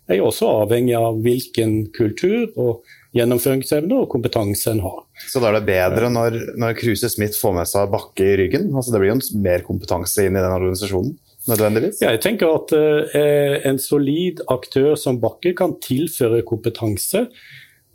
er 0.09 0.17
jo 0.17 0.31
også 0.31 0.49
avhengig 0.63 0.95
av 0.97 1.19
hvilken 1.23 1.75
kultur 1.95 2.49
og 2.59 2.81
gjennomføringsevne 3.13 3.99
og 4.03 4.09
kompetanse 4.11 4.71
en 4.73 4.81
har. 4.83 5.03
Så 5.29 5.41
da 5.41 5.51
er 5.51 5.59
det 5.59 5.67
bedre 5.69 6.09
når, 6.09 6.39
når 6.59 6.77
Kruse 6.79 7.11
Smith 7.13 7.37
får 7.37 7.53
med 7.59 7.69
seg 7.69 7.91
Bakke 7.93 8.25
i 8.25 8.39
ryggen? 8.41 8.71
Altså 8.73 8.95
Det 8.95 9.03
blir 9.03 9.13
jo 9.13 9.43
mer 9.43 9.65
kompetanse 9.67 10.25
inn 10.25 10.37
i 10.37 10.41
den 10.41 10.55
organisasjonen? 10.55 11.13
nødvendigvis? 11.49 12.01
Ja, 12.01 12.13
jeg 12.13 12.23
tenker 12.23 12.53
at 12.55 12.73
eh, 12.75 13.59
en 13.67 13.79
solid 13.81 14.43
aktør 14.51 14.95
som 14.99 15.19
Bakke 15.23 15.53
kan 15.57 15.77
tilføre 15.83 16.43
kompetanse. 16.47 17.27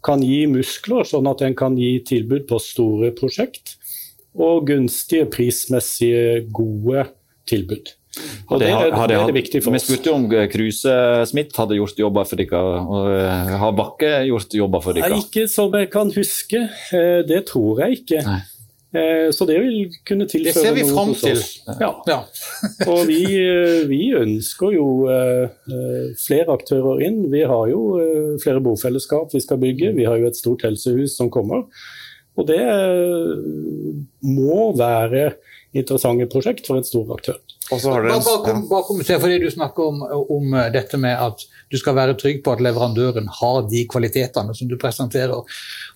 Kan 0.04 0.22
gi 0.22 0.44
muskler, 0.50 1.06
sånn 1.08 1.28
at 1.30 1.42
en 1.42 1.56
kan 1.58 1.76
gi 1.78 1.96
tilbud 2.06 2.46
på 2.50 2.60
store 2.62 3.10
prosjekt. 3.18 3.76
Og 4.38 4.68
gunstige, 4.68 5.26
prismessige, 5.32 6.44
gode 6.54 7.08
tilbud. 7.48 7.96
Og 8.48 8.60
det, 8.62 8.68
det, 8.72 9.08
det, 9.10 9.16
er 9.16 9.34
viktig 9.36 9.60
for 9.64 9.76
oss. 9.76 9.84
Vi 9.84 9.96
spurte 9.96 10.12
om 10.14 10.28
Kruse 10.48 10.92
Smith 11.28 11.58
hadde 11.60 11.76
gjort 11.76 11.98
jobber 12.00 12.28
for 12.28 12.40
dere. 12.40 12.60
og 12.80 13.08
eh, 13.12 13.56
Har 13.60 13.74
Bakke 13.76 14.12
gjort 14.28 14.54
jobber 14.56 14.84
for 14.84 14.96
dere? 14.96 15.18
Ikke 15.20 15.44
som 15.52 15.74
jeg 15.76 15.90
kan 15.92 16.12
huske. 16.14 16.62
Eh, 16.96 17.20
det 17.28 17.42
tror 17.50 17.82
jeg 17.84 18.00
ikke. 18.00 18.22
Nei. 18.24 18.38
Eh, 18.96 19.26
så 19.36 19.44
det 19.44 19.58
vil 19.60 19.98
kunne 20.08 20.24
tilføre 20.30 20.72
noe 20.78 21.04
hos 21.10 21.26
oss. 21.28 21.50
Ja. 21.76 21.90
ja. 22.08 22.18
og 22.90 23.02
vi, 23.10 23.20
vi, 23.90 24.00
ønsker 24.16 24.72
jo 24.78 24.88
flere 26.24 26.56
aktører 26.56 27.04
inn. 27.04 27.26
Vi 27.32 27.44
har 27.44 27.68
jo 27.68 27.82
flere 28.40 28.64
bofellesskap 28.64 29.36
vi 29.36 29.44
skal 29.44 29.60
bygge. 29.60 29.92
Vi 29.98 30.08
har 30.08 30.16
jo 30.16 30.30
et 30.30 30.40
stort 30.40 30.64
helsehus 30.64 31.18
som 31.20 31.28
kommer. 31.32 31.68
Og 32.38 32.46
det 32.48 32.62
må 34.24 34.70
være 34.78 35.34
interessante 35.76 36.28
prosjekt 36.32 36.68
for 36.70 36.80
en 36.80 36.86
stor 36.86 37.12
aktør. 37.18 37.42
Bare, 37.68 38.14
bare, 38.24 38.54
bare 38.68 38.86
kommentere 38.86 39.20
for 39.20 39.28
det 39.28 39.42
du 39.42 39.50
snakker 39.52 39.90
om, 39.90 40.00
om, 40.32 40.54
eh, 40.56 40.70
dette 40.72 40.96
med 41.00 41.18
at 41.20 41.44
du 41.68 41.76
skal 41.76 41.96
være 41.98 42.16
trygg 42.16 42.40
på 42.44 42.54
at 42.54 42.62
leverandøren 42.64 43.28
har 43.40 43.60
de 43.68 43.82
kvalitetene 43.92 44.54
som 44.56 44.70
du 44.70 44.76
presenterer. 44.80 45.44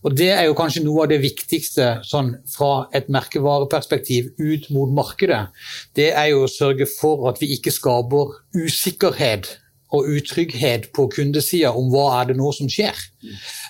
Og 0.03 0.17
Det 0.17 0.29
er 0.35 0.45
jo 0.45 0.59
kanskje 0.59 0.85
noe 0.85 1.07
av 1.07 1.09
det 1.15 1.23
viktigste 1.23 2.05
sånn, 2.05 2.35
fra 2.53 2.89
et 2.93 3.09
merkevareperspektiv 3.09 4.35
ut 4.39 4.69
mot 4.71 4.93
markedet. 4.93 5.47
Det 5.97 6.11
er 6.13 6.33
jo 6.35 6.45
å 6.45 6.53
sørge 6.53 6.87
for 6.99 7.29
at 7.31 7.41
vi 7.41 7.55
ikke 7.57 7.73
skaper 7.73 8.37
usikkerhet 8.53 9.62
og 9.93 10.09
utrygghet 10.09 10.89
på 10.97 11.07
kundesida 11.13 11.73
om 11.77 11.91
hva 11.93 12.07
er 12.21 12.31
det 12.31 12.37
nå 12.39 12.53
som 12.57 12.71
skjer. 12.71 12.97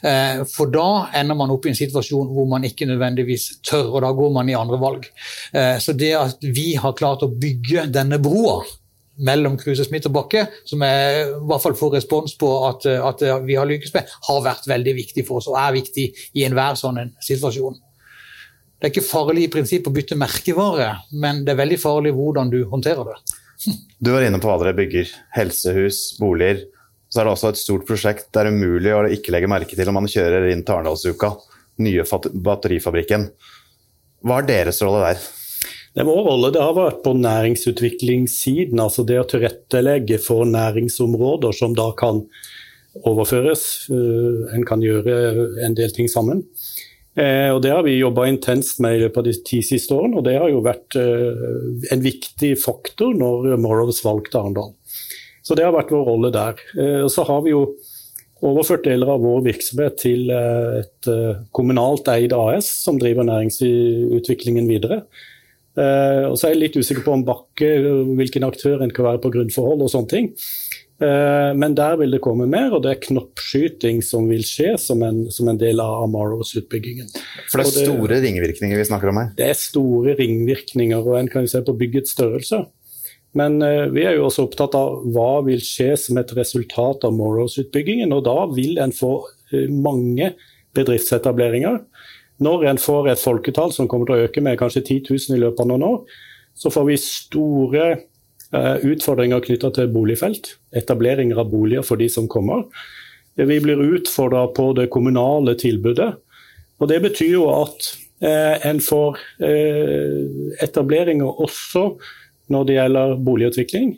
Eh, 0.06 0.42
for 0.52 0.70
da 0.72 1.08
ender 1.18 1.38
man 1.38 1.50
opp 1.54 1.66
i 1.66 1.72
en 1.72 1.78
situasjon 1.78 2.30
hvor 2.32 2.46
man 2.50 2.66
ikke 2.68 2.88
nødvendigvis 2.90 3.48
tør, 3.66 3.90
og 3.90 4.04
da 4.06 4.12
går 4.16 4.30
man 4.37 4.50
i 4.50 4.58
andre 4.58 4.78
valg. 4.82 5.08
Eh, 5.52 5.76
så 5.82 5.96
det 5.98 6.12
at 6.18 6.46
vi 6.46 6.72
har 6.78 6.96
klart 6.98 7.26
å 7.26 7.32
bygge 7.32 7.88
denne 7.92 8.20
broa 8.22 8.61
mellom 9.22 9.58
Kruse 9.61 9.85
Smith 9.85 10.08
og 10.08 10.14
Bakke, 10.16 10.46
som 10.66 10.82
jeg 10.87 11.24
i 11.26 11.46
hvert 11.50 11.62
fall 11.62 11.76
får 11.78 11.96
respons 11.98 12.37
på 12.40 12.50
at, 12.70 12.87
at 12.87 13.24
vi 13.44 13.58
har 13.58 13.68
lykkes 13.68 13.92
med, 13.94 14.14
har 14.28 14.44
vært 14.46 14.68
veldig 14.70 14.94
viktig 15.02 15.26
for 15.28 15.42
oss 15.42 15.50
og 15.50 15.58
er 15.61 15.74
viktig 15.76 16.06
i 16.38 16.46
enhver 16.46 16.78
sånn 16.80 17.12
situasjon. 17.20 17.76
Det 18.82 18.88
er 18.88 18.94
ikke 18.96 19.06
farlig 19.06 19.44
i 19.46 19.52
prinsipp 19.52 19.87
å 19.87 19.94
bytte 19.94 20.16
merkevare, 20.18 20.88
men 21.22 21.44
det 21.46 21.52
er 21.52 21.61
veldig 21.61 21.78
farlig 21.78 22.14
hvordan 22.16 22.48
du 22.50 22.62
håndterer 22.70 23.12
det. 23.12 23.37
Du 24.03 24.11
var 24.11 24.25
inne 24.27 24.40
på 24.42 24.51
hva 24.51 24.59
dere 24.62 24.77
bygger. 24.77 25.11
Helsehus, 25.37 26.18
boliger. 26.20 26.64
Så 27.12 27.20
er 27.20 27.29
det 27.29 27.35
også 27.35 27.53
et 27.53 27.61
stort 27.61 27.85
prosjekt 27.88 28.31
det 28.33 28.40
er 28.40 28.55
umulig 28.55 28.94
å 28.96 29.05
ikke 29.12 29.35
legge 29.35 29.51
merke 29.51 29.77
til 29.77 29.90
om 29.90 29.98
man 30.01 30.09
kjører 30.09 30.48
inn 30.48 30.64
til 30.64 30.79
Arendalsuka, 30.79 31.35
nye 31.85 32.07
batterifabrikken. 32.46 33.29
Hva 34.25 34.40
er 34.40 34.48
deres 34.48 34.81
rolle 34.85 35.03
der? 35.05 35.22
Det 35.92 36.07
Vår 36.09 36.22
rolle 36.25 36.48
det 36.55 36.62
har 36.62 36.72
vært 36.72 37.03
på 37.05 37.12
næringsutviklingssiden, 37.20 38.81
altså 38.81 39.05
det 39.05 39.18
å 39.20 39.27
tilrettelegge 39.29 40.16
for 40.25 40.48
næringsområder 40.48 41.53
som 41.59 41.77
da 41.77 41.90
kan 41.98 42.22
overføres. 43.05 43.90
Eh, 43.92 44.57
en 44.57 44.64
kan 44.68 44.81
gjøre 44.85 45.18
en 45.66 45.77
del 45.77 45.92
ting 45.92 46.09
sammen. 46.09 46.46
Eh, 47.12 47.51
og 47.53 47.61
Det 47.62 47.72
har 47.72 47.83
vi 47.85 47.98
jobba 47.98 48.27
intenst 48.31 48.81
med 48.81 48.96
i 48.96 49.01
løpet 49.05 49.20
av 49.20 49.27
de 49.27 49.35
ti 49.44 49.61
siste 49.64 49.92
årene, 49.92 50.16
og 50.18 50.25
det 50.25 50.38
har 50.40 50.48
jo 50.48 50.62
vært 50.64 50.96
eh, 50.96 51.88
en 51.92 52.05
viktig 52.05 52.55
faktor 52.62 53.12
når 53.18 53.59
Morrows 53.61 54.01
valgte 54.05 54.40
Arendal. 54.40 54.72
Så 55.44 55.59
det 55.59 55.66
har 55.66 55.75
vært 55.75 55.92
vår 55.92 56.07
rolle 56.09 56.31
der. 56.33 56.62
Eh, 56.79 57.03
og 57.05 57.11
så 57.12 57.27
har 57.29 57.42
vi 57.44 57.53
jo 57.53 57.66
overført 58.42 58.87
deler 58.87 59.12
av 59.12 59.20
vår 59.22 59.44
virksomhet 59.44 60.01
til 60.03 60.33
et 60.35 61.09
kommunalt 61.55 62.09
eid 62.11 62.33
AS 62.35 62.66
som 62.83 62.96
driver 62.98 63.29
næringsutviklingen 63.29 64.66
videre. 64.66 65.05
Og 65.79 66.35
så 66.35 66.48
er 66.48 66.57
jeg 66.57 66.59
litt 66.59 66.75
usikker 66.75 67.05
på 67.07 67.14
om 67.14 67.22
Bakke, 67.22 67.68
hvilken 68.18 68.42
aktør 68.42 68.83
en 68.83 68.90
kan 68.90 69.07
være 69.07 69.22
på 69.22 69.31
grunnforhold 69.37 69.87
og 69.87 69.92
sånne 69.94 70.11
ting. 70.11 70.27
Eh, 71.03 71.55
men 71.59 71.75
der 71.75 71.97
vil 71.99 72.15
det 72.15 72.21
komme 72.23 72.47
mer, 72.51 72.71
og 72.77 72.85
det 72.85 72.93
er 72.93 73.01
knoppskyting 73.09 74.03
som 74.07 74.29
vil 74.31 74.45
skje 74.47 74.77
som 74.79 75.03
en, 75.03 75.25
som 75.35 75.49
en 75.51 75.59
del 75.59 75.83
av 75.83 76.05
Amaros-utbyggingen. 76.05 77.11
For 77.51 77.59
det 77.59 77.65
er 77.65 77.73
det, 77.73 77.87
store 77.88 78.21
ringvirkninger 78.23 78.79
vi 78.79 78.87
snakker 78.87 79.11
om 79.11 79.19
her? 79.19 79.33
Det 79.38 79.49
er 79.51 79.59
store 79.59 80.15
ringvirkninger, 80.21 81.03
og 81.03 81.19
en 81.19 81.31
kan 81.33 81.47
jo 81.47 81.51
se 81.51 81.62
på 81.67 81.75
byggets 81.81 82.15
størrelse. 82.15 82.62
Men 83.38 83.59
uh, 83.65 83.88
vi 83.91 84.05
er 84.05 84.19
jo 84.19 84.29
også 84.29 84.45
opptatt 84.47 84.77
av 84.77 85.07
hva 85.15 85.41
vil 85.47 85.62
skje 85.65 85.95
som 85.99 86.21
et 86.21 86.35
resultat 86.37 87.07
av 87.09 87.15
Morrows-utbyggingen. 87.17 88.12
Og 88.12 88.27
da 88.29 88.37
vil 88.53 88.77
en 88.83 88.93
få 88.95 89.15
uh, 89.25 89.69
mange 89.73 90.35
bedriftsetableringer. 90.77 91.81
Når 92.45 92.69
en 92.69 92.83
får 92.83 93.09
et 93.09 93.23
folketall 93.23 93.73
som 93.75 93.88
kommer 93.91 94.11
til 94.11 94.19
å 94.21 94.29
øke 94.29 94.45
med 94.45 94.61
kanskje 94.61 94.85
10 94.85 95.09
000 95.09 95.38
i 95.38 95.43
løpet 95.43 95.65
av 95.65 95.73
noen 95.73 95.88
år, 95.88 95.99
så 96.59 96.71
får 96.71 96.85
vi 96.91 97.01
store 97.01 97.87
Eh, 97.95 98.03
utfordringer 98.53 99.41
knytta 99.41 99.71
til 99.73 99.88
boligfelt, 99.93 100.57
etableringer 100.77 101.41
av 101.41 101.49
boliger 101.53 101.85
for 101.87 102.01
de 102.01 102.09
som 102.12 102.29
kommer. 102.29 102.67
Vi 103.35 103.61
blir 103.65 103.81
utfordra 103.81 104.47
på 104.53 104.73
det 104.77 104.91
kommunale 104.93 105.55
tilbudet. 105.57 106.12
og 106.79 106.88
Det 106.88 107.01
betyr 107.01 107.33
jo 107.33 107.47
at 107.55 107.88
eh, 108.21 108.67
en 108.69 108.81
får 108.81 109.19
eh, 109.41 110.57
etableringer 110.61 111.41
også 111.41 111.97
når 112.53 112.65
det 112.69 112.77
gjelder 112.77 113.17
boligutvikling. 113.25 113.95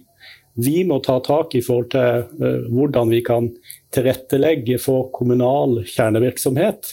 Vi 0.55 0.85
må 0.87 1.01
ta 1.03 1.19
tak 1.19 1.57
i 1.59 1.63
forhold 1.67 1.91
til 1.91 2.69
hvordan 2.71 3.11
vi 3.11 3.25
kan 3.27 3.49
tilrettelegge 3.95 4.79
for 4.79 5.09
kommunal 5.11 5.81
kjernevirksomhet 5.83 6.93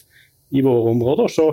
i 0.58 0.64
våre 0.66 0.96
områder. 0.96 1.30
Så 1.30 1.46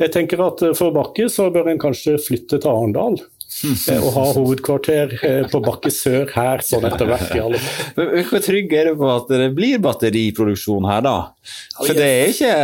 jeg 0.00 0.10
tenker 0.16 0.42
at 0.42 0.64
For 0.74 0.90
Bakke 0.90 1.28
så 1.30 1.46
bør 1.54 1.70
en 1.70 1.78
kanskje 1.78 2.16
flytte 2.18 2.58
til 2.58 2.72
Arendal 2.72 3.20
Eh, 3.64 4.02
og 4.02 4.10
ha 4.16 4.24
hovedkvarter 4.36 5.14
eh, 5.24 5.40
på 5.48 5.60
Bakke 5.64 5.92
sør 5.94 6.28
her, 6.34 6.64
sånn 6.64 6.84
etter 6.88 7.08
hvert. 7.08 7.32
i 7.32 7.42
alle 7.42 7.60
fall. 7.62 8.12
Hvor 8.28 8.44
trygg 8.44 8.76
er 8.76 8.90
du 8.90 9.00
på 9.00 9.10
at 9.14 9.32
det 9.32 9.48
blir 9.56 9.80
batteriproduksjon 9.84 10.88
her, 10.90 11.02
da? 11.06 11.16
For 11.78 11.96
det 11.96 12.10
er 12.12 12.34
ikke 12.34 12.54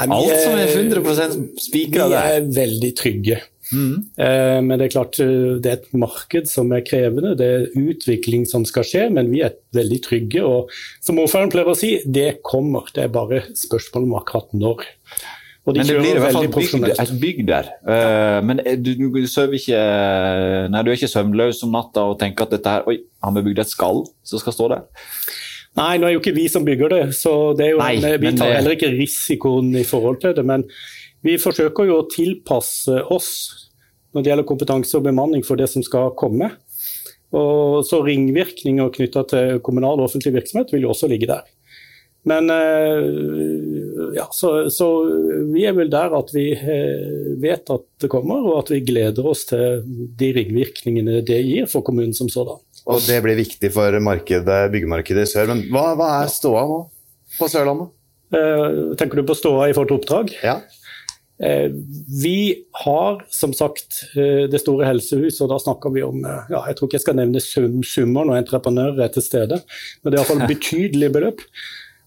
alt 0.00 0.36
som 0.40 0.56
er 0.56 0.70
100 0.72 1.40
spikra 1.60 2.08
der. 2.08 2.14
Vi 2.16 2.36
er 2.38 2.52
veldig 2.56 2.92
trygge. 2.96 3.40
Mm. 3.72 3.92
Eh, 4.20 4.58
men 4.64 4.76
det 4.76 4.86
er 4.86 4.94
klart 4.94 5.18
det 5.18 5.68
er 5.68 5.78
et 5.78 5.92
marked 5.96 6.48
som 6.50 6.72
er 6.76 6.84
krevende, 6.84 7.34
det 7.38 7.46
er 7.48 7.68
utvikling 7.80 8.44
som 8.48 8.66
skal 8.68 8.84
skje, 8.84 9.06
men 9.12 9.30
vi 9.32 9.44
er 9.44 9.56
veldig 9.76 10.00
trygge. 10.04 10.44
Og 10.44 10.72
som 11.04 11.20
ordføreren 11.20 11.52
pleier 11.52 11.72
å 11.72 11.78
si, 11.78 11.94
det 12.04 12.42
kommer. 12.46 12.88
Det 12.94 13.06
er 13.06 13.14
bare 13.14 13.44
spørsmål 13.58 14.08
om 14.08 14.18
akkurat 14.20 14.56
når. 14.56 14.88
Og 15.62 15.76
de 15.76 15.78
men 15.78 15.86
det 15.86 15.98
blir 16.00 16.16
i 16.16 16.22
hvert 16.22 16.34
fall 16.34 16.48
bygd, 16.50 16.88
et 16.90 17.10
bygg 17.22 17.40
der. 17.46 17.68
Uh, 17.86 18.40
men 18.42 18.58
du, 18.82 18.96
du, 18.98 19.20
sover 19.30 19.54
ikke 19.60 19.78
Nei, 20.72 20.80
du 20.82 20.90
er 20.90 20.98
ikke 20.98 21.10
søvnløs 21.12 21.62
om 21.62 21.76
natta 21.76 22.02
og 22.10 22.16
tenker 22.18 22.48
at 22.48 22.56
dette 22.56 22.72
her 22.72 22.88
Oi, 22.90 22.96
har 23.22 23.36
vi 23.36 23.44
bygd 23.46 23.62
et 23.62 23.70
skall 23.70 24.02
som 24.26 24.42
skal 24.42 24.56
stå 24.56 24.68
der? 24.72 24.82
Nei, 25.78 25.92
nå 26.00 26.08
er 26.08 26.16
jo 26.16 26.20
ikke 26.20 26.34
vi 26.36 26.48
som 26.52 26.66
bygger 26.66 26.92
det, 26.92 27.02
så 27.16 27.32
det 27.56 27.70
jo, 27.70 27.78
Nei, 27.80 27.94
vi 28.20 28.34
tar 28.36 28.56
heller 28.58 28.74
ikke 28.74 28.90
risikoen 28.92 29.70
i 29.78 29.86
forhold 29.88 30.18
til 30.20 30.34
det. 30.36 30.44
Men 30.44 30.66
vi 31.24 31.38
forsøker 31.40 31.88
jo 31.88 32.02
å 32.02 32.08
tilpasse 32.12 32.98
oss 33.14 33.30
når 34.12 34.24
det 34.24 34.32
gjelder 34.32 34.48
kompetanse 34.50 34.98
og 34.98 35.06
bemanning 35.06 35.46
for 35.46 35.56
det 35.56 35.70
som 35.72 35.84
skal 35.86 36.12
komme. 36.18 36.50
Og 37.32 37.80
så 37.88 38.02
Ringvirkninger 38.04 38.92
knytta 38.92 39.24
til 39.30 39.62
kommunal 39.64 40.02
og 40.02 40.10
offentlig 40.10 40.34
virksomhet 40.34 40.74
vil 40.74 40.84
jo 40.84 40.92
også 40.92 41.08
ligge 41.08 41.30
der. 41.30 41.46
Men 42.28 42.52
eh, 42.52 43.06
ja, 44.16 44.26
så, 44.32 44.70
så, 44.72 44.88
vi 45.52 45.64
er 45.68 45.76
vel 45.76 45.90
der 45.92 46.14
at 46.16 46.32
vi 46.34 46.50
eh, 46.54 47.32
vet 47.42 47.70
at 47.72 47.86
det 48.02 48.10
kommer, 48.12 48.42
og 48.42 48.62
at 48.62 48.72
vi 48.74 48.82
gleder 48.86 49.26
oss 49.28 49.46
til 49.50 49.82
de 50.18 50.32
ringvirkningene 50.36 51.20
det 51.26 51.40
gir 51.46 51.70
for 51.70 51.84
kommunen 51.86 52.14
som 52.16 52.30
sådan. 52.32 52.60
Og 52.90 53.02
det 53.06 53.20
blir 53.22 53.38
viktig 53.38 53.70
for 53.74 53.94
markedet, 54.02 54.60
byggemarkedet 54.72 55.26
i 55.28 55.32
sør. 55.32 55.52
Men 55.52 55.64
hva, 55.70 55.92
hva 55.98 56.12
er 56.20 56.30
ståa 56.32 56.64
nå 56.66 56.78
på 57.38 57.48
Sørlandet? 57.50 57.92
Eh, 58.34 58.94
tenker 58.98 59.20
du 59.20 59.26
på 59.28 59.38
ståa 59.38 59.68
i 59.70 59.74
forhold 59.76 59.92
til 59.92 60.00
oppdrag? 60.00 60.38
Ja. 60.44 60.60
Vi 62.22 62.38
har 62.84 63.22
som 63.34 63.50
sagt 63.56 63.96
det 64.14 64.60
store 64.62 64.86
helsehuset, 64.86 65.40
og 65.42 65.48
da 65.50 65.56
snakker 65.58 65.90
vi 65.90 66.04
om 66.06 66.20
ja, 66.22 66.60
Jeg 66.68 66.76
tror 66.78 66.86
ikke 66.86 67.00
jeg 67.00 67.02
skal 67.02 67.16
nevne 67.18 67.42
sum, 67.42 67.80
summer 67.82 68.28
når 68.28 68.44
entreprenører 68.44 69.08
er 69.08 69.10
til 69.10 69.24
stede, 69.26 69.58
men 69.58 70.12
det 70.12 70.20
er 70.20 70.22
iallfall 70.22 70.44
betydelige 70.52 71.10
beløp. 71.16 71.42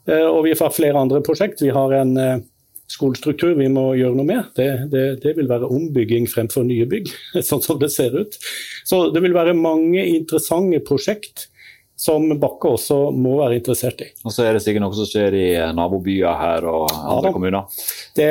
Og 0.05 0.43
vi 0.45 0.51
har 0.53 0.73
flere 0.73 0.99
andre 1.01 1.21
prosjekt. 1.25 1.63
Vi 1.65 1.71
har 1.73 1.93
en 1.97 2.43
skolestruktur 2.91 3.55
vi 3.57 3.67
må 3.71 3.87
gjøre 3.97 4.17
noe 4.17 4.27
med. 4.27 4.51
Det, 4.57 4.69
det, 4.91 5.05
det, 5.23 5.33
vil 5.37 5.49
være 5.49 5.69
ombygging 5.71 6.27
fremfor 6.29 6.65
nye 6.67 6.85
bygg, 6.89 7.09
sånn 7.49 7.63
som 7.65 7.81
det 7.81 7.91
ser 7.93 8.15
ut. 8.15 8.37
Så 8.85 9.07
det 9.13 9.23
vil 9.25 9.35
være 9.37 9.57
mange 9.57 10.05
interessante 10.05 10.81
prosjekt 10.85 11.49
som 11.95 12.27
Bakke 12.39 12.73
også 12.75 12.97
må 13.15 13.37
være 13.39 13.61
interessert 13.61 14.01
i. 14.03 14.09
Og 14.27 14.33
så 14.35 14.43
er 14.43 14.55
det 14.55 14.65
sikkert 14.65 14.83
noe 14.83 14.97
som 14.97 15.07
skjer 15.07 15.35
i 15.39 15.45
eh, 15.55 15.71
nabobyer 15.75 16.35
her 16.41 16.67
og 16.67 16.89
andre 16.91 17.29
ja, 17.29 17.33
kommuner? 17.37 17.77
Det, 18.17 18.27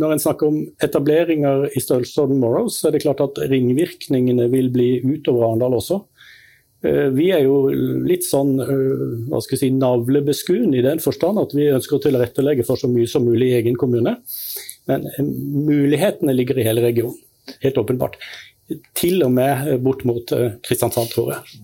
når 0.00 0.14
en 0.14 0.22
snakker 0.22 0.48
om 0.48 0.62
etableringer 0.84 1.66
i 1.68 1.82
størrelsesorden 1.84 2.40
Morrows, 2.40 2.78
så 2.80 2.88
er 2.88 2.96
det 2.96 3.02
klart 3.04 3.20
at 3.24 3.42
ringvirkningene 3.52 4.48
vil 4.54 4.72
bli 4.72 4.88
utover 5.04 5.50
Arendal 5.50 5.76
også. 5.76 6.00
Eh, 6.86 7.08
vi 7.10 7.30
er 7.34 7.42
jo 7.42 7.68
litt 8.06 8.26
sånn 8.26 8.52
eh, 8.62 9.06
hva 9.26 9.40
skal 9.42 9.56
jeg 9.56 9.62
si, 9.64 9.70
navlebeskuen 9.74 10.76
i 10.78 10.84
den 10.84 11.02
forstand 11.02 11.40
at 11.42 11.54
vi 11.56 11.70
ønsker 11.74 11.98
å 11.98 12.04
tilrettelegge 12.04 12.66
for 12.66 12.78
så 12.78 12.90
mye 12.90 13.08
som 13.10 13.26
mulig 13.26 13.50
i 13.50 13.56
egen 13.58 13.78
kommune. 13.78 14.14
Men 14.90 15.08
eh, 15.10 15.24
mulighetene 15.24 16.36
ligger 16.36 16.60
i 16.60 16.68
hele 16.68 16.84
regionen, 16.86 17.18
helt 17.64 17.80
åpenbart 17.82 18.18
til 18.96 19.22
og 19.24 19.30
med 19.32 19.70
bort 19.80 20.02
mot 20.08 20.32
eh, 20.36 20.58
Kristiansand, 20.64 21.08
tror 21.12 21.30
jeg. 21.32 21.60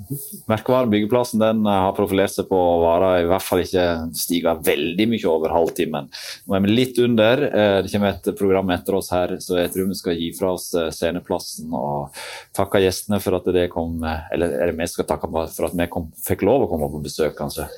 Merkevaren 0.49 0.93
Byggeplassen 0.93 1.43
den 1.43 1.61
eh, 1.69 1.81
har 1.85 1.93
profilert 1.97 2.33
seg 2.33 2.49
på 2.49 2.57
å 2.57 2.79
være 2.81 3.11
i 3.21 3.27
hvert 3.29 3.45
fall 3.45 3.61
ikke 3.65 3.85
stige 4.17 4.55
veldig 4.65 5.07
mye 5.13 5.29
over 5.29 5.53
halvtimen. 5.53 6.09
Nå 6.47 6.57
er 6.57 6.65
vi 6.65 6.73
litt 6.73 7.01
under. 7.05 7.45
Eh, 7.51 7.77
det 7.85 7.93
kommer 7.93 8.15
et 8.15 8.31
program 8.39 8.73
etter 8.73 8.97
oss 8.97 9.13
her, 9.13 9.37
så 9.45 9.61
jeg 9.61 9.75
tror 9.75 9.91
vi 9.91 9.99
skal 10.01 10.19
gi 10.21 10.31
fra 10.39 10.55
oss 10.57 10.71
sceneplassen 10.73 11.77
og 11.77 12.17
takke 12.57 12.81
gjestene 12.87 13.21
for 13.21 13.37
at 13.37 13.53
det 13.53 13.69
kom 13.73 14.01
Eller 14.05 14.57
er 14.57 14.71
det 14.71 14.79
vi 14.79 14.89
skal 14.89 15.07
takke 15.09 15.29
for 15.29 15.69
at 15.69 15.77
vi 15.77 15.89
kom, 15.93 16.09
fikk 16.25 16.45
lov 16.47 16.65
å 16.65 16.71
komme 16.73 16.89
på 16.93 17.03
besøk, 17.05 17.37
kanskje. 17.39 17.69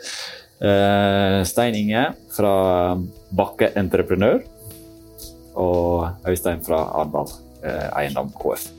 Stein 0.57 1.77
Inge 1.77 2.07
fra 2.33 2.55
Bakke 3.37 3.75
Entreprenør 3.77 4.41
og 5.61 6.31
Øystein 6.31 6.65
fra 6.65 6.81
Arendal 6.97 7.29
Eiendom 7.93 8.33
KF. 8.41 8.76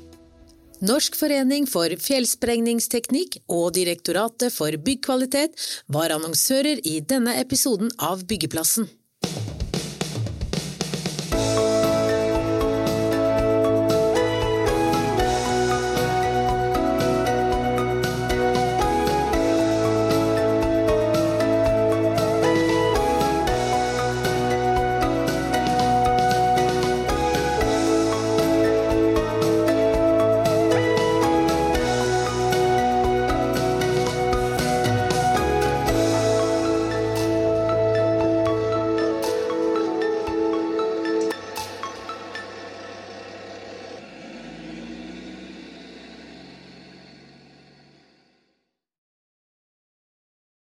Norsk 0.77 1.15
forening 1.17 1.65
for 1.65 1.89
fjellsprengningsteknikk 1.89 3.39
og 3.49 3.71
Direktoratet 3.73 4.53
for 4.53 4.69
byggkvalitet 4.77 5.57
var 5.89 6.13
annonsører 6.13 6.83
i 6.85 6.99
denne 7.01 7.33
episoden 7.41 7.89
av 7.97 8.21
Byggeplassen. 8.29 8.85